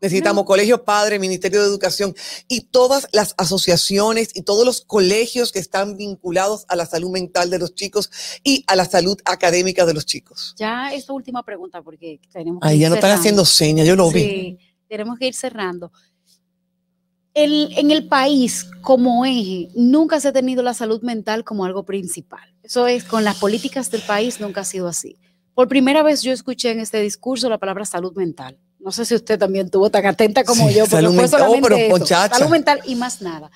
Necesitamos 0.00 0.44
colegios 0.44 0.80
padres, 0.80 1.20
Ministerio 1.20 1.60
de 1.60 1.66
Educación 1.66 2.14
y 2.48 2.62
todas 2.62 3.06
las 3.12 3.34
asociaciones 3.36 4.30
y 4.34 4.42
todos 4.42 4.64
los 4.64 4.82
colegios 4.82 5.52
que 5.52 5.58
están 5.58 5.96
vinculados 5.96 6.64
a 6.68 6.76
la 6.76 6.86
salud 6.86 7.10
mental 7.10 7.50
de 7.50 7.58
los 7.58 7.74
chicos 7.74 8.10
y 8.42 8.64
a 8.66 8.76
la 8.76 8.86
salud 8.86 9.18
académica 9.24 9.84
de 9.84 9.92
los 9.92 10.06
chicos. 10.06 10.54
Ya 10.58 10.92
esta 10.92 11.12
última 11.12 11.42
pregunta, 11.42 11.82
porque 11.82 12.20
tenemos 12.32 12.62
que 12.62 12.68
Ahí 12.68 12.78
ya 12.78 12.88
no 12.88 12.94
están 12.94 13.10
haciendo 13.10 13.44
señas, 13.44 13.86
yo 13.86 13.96
lo 13.96 14.10
vi. 14.10 14.58
Tenemos 14.88 15.18
que 15.18 15.26
ir 15.26 15.34
cerrando. 15.34 15.92
El, 17.32 17.72
en 17.76 17.90
el 17.90 18.08
país, 18.08 18.66
como 18.80 19.24
eje, 19.24 19.68
nunca 19.74 20.18
se 20.18 20.28
ha 20.28 20.32
tenido 20.32 20.62
la 20.62 20.74
salud 20.74 21.00
mental 21.02 21.44
como 21.44 21.64
algo 21.64 21.84
principal. 21.84 22.54
Eso 22.62 22.86
es, 22.86 23.04
con 23.04 23.22
las 23.22 23.36
políticas 23.36 23.90
del 23.90 24.02
país 24.02 24.40
nunca 24.40 24.62
ha 24.62 24.64
sido 24.64 24.88
así. 24.88 25.16
Por 25.54 25.68
primera 25.68 26.02
vez 26.02 26.22
yo 26.22 26.32
escuché 26.32 26.70
en 26.70 26.80
este 26.80 27.00
discurso 27.00 27.48
la 27.48 27.58
palabra 27.58 27.84
salud 27.84 28.12
mental. 28.14 28.58
No 28.78 28.92
sé 28.92 29.04
si 29.04 29.14
usted 29.14 29.38
también 29.38 29.68
tuvo 29.70 29.90
tan 29.90 30.06
atenta 30.06 30.42
como 30.44 30.68
Sí, 30.68 30.74
yo, 30.74 30.80
porque 30.84 30.96
salud 30.96 31.14
fue 31.14 31.22
mental. 31.22 31.40
Oh, 31.42 31.44
solamente 31.44 31.68
pero, 31.88 31.96
eso, 32.04 32.06
salud 32.34 32.50
mental 32.50 32.80
y 32.86 32.94
más 32.94 33.20
nada. 33.20 33.50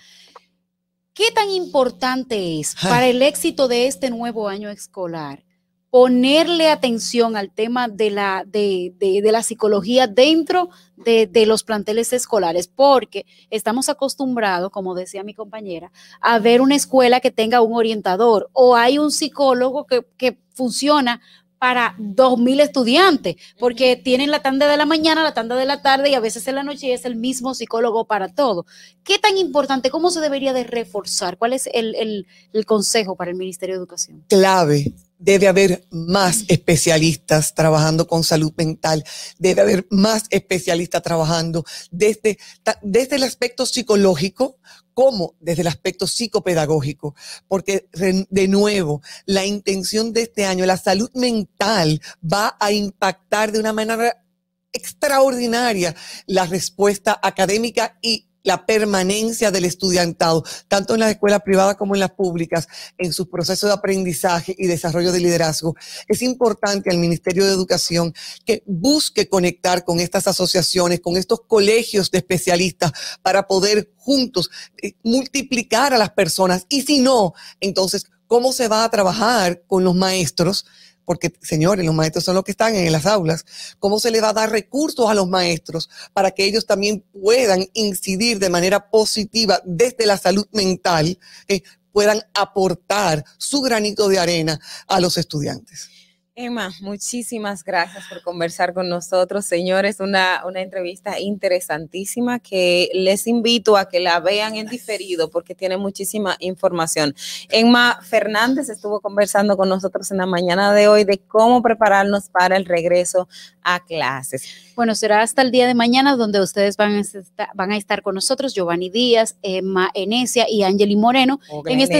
¿Qué 1.14 1.30
tan 1.34 1.48
importante 1.50 2.58
es 2.60 2.74
Ay. 2.82 2.90
para 2.90 3.06
el 3.06 3.22
éxito 3.22 3.68
de 3.68 3.86
este 3.86 4.10
nuevo 4.10 4.48
año 4.48 4.68
escolar 4.68 5.44
ponerle 5.90 6.68
atención 6.70 7.36
al 7.36 7.52
tema 7.52 7.86
de 7.86 8.10
la, 8.10 8.42
de, 8.44 8.92
de- 8.98 9.22
de 9.22 9.30
la 9.32 9.44
psicología 9.44 10.08
dentro 10.08 10.68
de, 10.96 11.28
de 11.28 11.46
los 11.46 11.62
planteles 11.62 12.12
escolares? 12.12 12.66
Porque 12.66 13.26
estamos 13.48 13.88
acostumbrados, 13.88 14.70
como 14.72 14.96
decía 14.96 15.22
mi 15.22 15.34
compañera, 15.34 15.92
a 16.20 16.40
ver 16.40 16.60
una 16.60 16.74
escuela 16.74 17.20
que 17.20 17.30
tenga 17.30 17.60
un 17.62 17.74
orientador 17.76 18.50
o 18.52 18.74
hay 18.74 18.98
un 18.98 19.12
psicólogo 19.12 19.86
que, 19.86 20.04
que 20.16 20.36
funciona 20.52 21.20
para 21.64 21.94
2.000 21.98 22.60
estudiantes, 22.60 23.36
porque 23.58 23.96
tienen 23.96 24.30
la 24.30 24.42
tanda 24.42 24.68
de 24.68 24.76
la 24.76 24.84
mañana, 24.84 25.22
la 25.22 25.32
tanda 25.32 25.56
de 25.56 25.64
la 25.64 25.80
tarde 25.80 26.10
y 26.10 26.14
a 26.14 26.20
veces 26.20 26.46
en 26.46 26.56
la 26.56 26.62
noche 26.62 26.88
y 26.88 26.92
es 26.92 27.06
el 27.06 27.16
mismo 27.16 27.54
psicólogo 27.54 28.04
para 28.04 28.28
todo. 28.28 28.66
¿Qué 29.02 29.18
tan 29.18 29.38
importante? 29.38 29.88
¿Cómo 29.88 30.10
se 30.10 30.20
debería 30.20 30.52
de 30.52 30.64
reforzar? 30.64 31.38
¿Cuál 31.38 31.54
es 31.54 31.66
el, 31.72 31.94
el- 31.94 32.26
el 32.52 32.66
consejo 32.66 33.16
para 33.16 33.30
el 33.30 33.38
Ministerio 33.38 33.76
de 33.76 33.78
Educación? 33.78 34.24
clave. 34.28 34.92
Debe 35.18 35.48
haber 35.48 35.86
más 35.90 36.44
especialistas 36.48 37.54
trabajando 37.54 38.06
con 38.06 38.24
salud 38.24 38.52
mental. 38.56 39.04
Debe 39.38 39.62
haber 39.62 39.86
más 39.90 40.24
especialistas 40.30 41.02
trabajando 41.02 41.64
desde, 41.90 42.38
desde 42.82 43.16
el 43.16 43.22
aspecto 43.22 43.66
psicológico 43.66 44.58
como 44.94 45.34
desde 45.40 45.62
el 45.62 45.68
aspecto 45.68 46.06
psicopedagógico. 46.06 47.14
Porque, 47.48 47.88
de 47.92 48.48
nuevo, 48.48 49.02
la 49.26 49.44
intención 49.44 50.12
de 50.12 50.22
este 50.22 50.46
año, 50.46 50.64
la 50.66 50.76
salud 50.76 51.10
mental 51.14 52.00
va 52.22 52.56
a 52.60 52.72
impactar 52.72 53.52
de 53.52 53.60
una 53.60 53.72
manera 53.72 54.24
extraordinaria 54.72 55.94
la 56.26 56.46
respuesta 56.46 57.18
académica 57.22 57.98
y 58.02 58.28
la 58.44 58.64
permanencia 58.66 59.50
del 59.50 59.64
estudiantado, 59.64 60.44
tanto 60.68 60.94
en 60.94 61.00
las 61.00 61.10
escuelas 61.10 61.42
privadas 61.42 61.76
como 61.76 61.94
en 61.94 62.00
las 62.00 62.12
públicas, 62.12 62.68
en 62.98 63.12
su 63.12 63.28
proceso 63.28 63.66
de 63.66 63.72
aprendizaje 63.72 64.54
y 64.56 64.66
desarrollo 64.66 65.10
de 65.10 65.20
liderazgo. 65.20 65.74
Es 66.06 66.22
importante 66.22 66.90
al 66.90 66.98
Ministerio 66.98 67.44
de 67.44 67.52
Educación 67.52 68.14
que 68.44 68.62
busque 68.66 69.28
conectar 69.28 69.84
con 69.84 69.98
estas 69.98 70.28
asociaciones, 70.28 71.00
con 71.00 71.16
estos 71.16 71.40
colegios 71.48 72.10
de 72.10 72.18
especialistas 72.18 72.92
para 73.22 73.46
poder 73.46 73.90
juntos 73.96 74.50
eh, 74.82 74.92
multiplicar 75.02 75.94
a 75.94 75.98
las 75.98 76.10
personas. 76.10 76.66
Y 76.68 76.82
si 76.82 77.00
no, 77.00 77.32
entonces, 77.60 78.04
¿cómo 78.26 78.52
se 78.52 78.68
va 78.68 78.84
a 78.84 78.90
trabajar 78.90 79.62
con 79.66 79.84
los 79.84 79.94
maestros? 79.94 80.66
Porque, 81.04 81.32
señores, 81.42 81.84
los 81.84 81.94
maestros 81.94 82.24
son 82.24 82.34
los 82.34 82.44
que 82.44 82.52
están 82.52 82.74
en 82.74 82.90
las 82.92 83.06
aulas. 83.06 83.44
¿Cómo 83.78 84.00
se 84.00 84.10
le 84.10 84.20
va 84.20 84.30
a 84.30 84.32
dar 84.32 84.50
recursos 84.50 85.08
a 85.08 85.14
los 85.14 85.28
maestros 85.28 85.90
para 86.12 86.30
que 86.30 86.44
ellos 86.44 86.66
también 86.66 87.04
puedan 87.12 87.66
incidir 87.74 88.38
de 88.38 88.50
manera 88.50 88.90
positiva 88.90 89.60
desde 89.64 90.06
la 90.06 90.18
salud 90.18 90.46
mental, 90.52 91.18
eh, 91.48 91.62
puedan 91.92 92.20
aportar 92.34 93.24
su 93.38 93.60
granito 93.60 94.08
de 94.08 94.18
arena 94.18 94.60
a 94.86 95.00
los 95.00 95.18
estudiantes? 95.18 95.90
Emma, 96.36 96.72
muchísimas 96.80 97.62
gracias 97.62 98.08
por 98.08 98.20
conversar 98.20 98.74
con 98.74 98.88
nosotros, 98.88 99.44
señores. 99.44 100.00
Una, 100.00 100.42
una 100.44 100.62
entrevista 100.62 101.20
interesantísima 101.20 102.40
que 102.40 102.88
les 102.92 103.28
invito 103.28 103.76
a 103.76 103.88
que 103.88 104.00
la 104.00 104.18
vean 104.18 104.56
en 104.56 104.66
diferido 104.66 105.30
porque 105.30 105.54
tiene 105.54 105.76
muchísima 105.76 106.34
información. 106.40 107.14
Emma 107.50 108.00
Fernández 108.02 108.68
estuvo 108.68 109.00
conversando 109.00 109.56
con 109.56 109.68
nosotros 109.68 110.10
en 110.10 110.16
la 110.16 110.26
mañana 110.26 110.74
de 110.74 110.88
hoy 110.88 111.04
de 111.04 111.18
cómo 111.18 111.62
prepararnos 111.62 112.28
para 112.30 112.56
el 112.56 112.64
regreso 112.64 113.28
a 113.62 113.84
clases. 113.84 114.72
Bueno, 114.76 114.94
será 114.94 115.22
hasta 115.22 115.42
el 115.42 115.50
día 115.50 115.66
de 115.66 115.74
mañana 115.74 116.16
donde 116.16 116.40
ustedes 116.40 116.76
van 116.76 116.94
a 116.96 117.00
estar, 117.00 117.48
van 117.54 117.72
a 117.72 117.76
estar 117.76 118.02
con 118.02 118.14
nosotros, 118.14 118.54
Giovanni 118.54 118.90
Díaz, 118.90 119.36
Emma 119.42 119.90
Enesia 119.94 120.46
y 120.48 120.62
Angeli 120.64 120.96
Moreno. 120.96 121.40
en 121.74 121.80
este. 121.80 121.98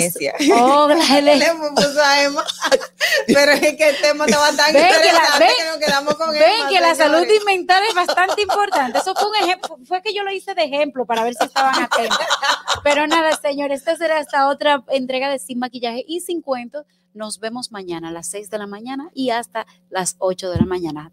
Oh. 0.54 0.88
Pero 3.26 3.52
es 3.52 3.76
que 3.76 3.88
el 3.90 3.96
tema 4.00 4.24
estaba 4.26 4.52
tan 4.56 4.72
Ven 4.72 4.82
que 4.86 5.12
la- 5.12 5.38
ven- 5.38 5.48
que 5.56 5.64
nos 5.64 5.76
quedamos 5.78 6.14
con 6.14 6.30
Ven 6.32 6.42
Emma, 6.42 6.68
que 6.68 6.80
la 6.80 6.94
salud 6.94 7.26
mental 7.46 7.82
es 7.88 7.94
bastante 7.94 8.42
importante. 8.42 8.98
Eso 8.98 9.14
fue 9.14 9.28
un 9.30 9.36
ejemplo, 9.36 9.78
fue 9.86 10.02
que 10.02 10.12
yo 10.14 10.22
lo 10.22 10.32
hice 10.32 10.54
de 10.54 10.64
ejemplo 10.64 11.04
para 11.06 11.24
ver 11.24 11.34
si 11.34 11.44
estaban 11.44 11.82
atentos. 11.82 12.18
Pero 12.82 13.06
nada, 13.06 13.36
señores, 13.40 13.80
esta 13.80 13.96
será 13.96 14.20
esta 14.20 14.48
otra 14.48 14.82
entrega 14.88 15.30
de 15.30 15.38
Sin 15.38 15.58
Maquillaje 15.58 16.04
y 16.06 16.20
Sin 16.20 16.40
Cuentos. 16.42 16.84
Nos 17.14 17.38
vemos 17.38 17.70
mañana 17.70 18.08
a 18.08 18.12
las 18.12 18.28
6 18.30 18.50
de 18.50 18.58
la 18.58 18.66
mañana 18.66 19.10
y 19.14 19.30
hasta 19.30 19.66
las 19.90 20.16
8 20.18 20.50
de 20.50 20.58
la 20.58 20.66
mañana. 20.66 21.12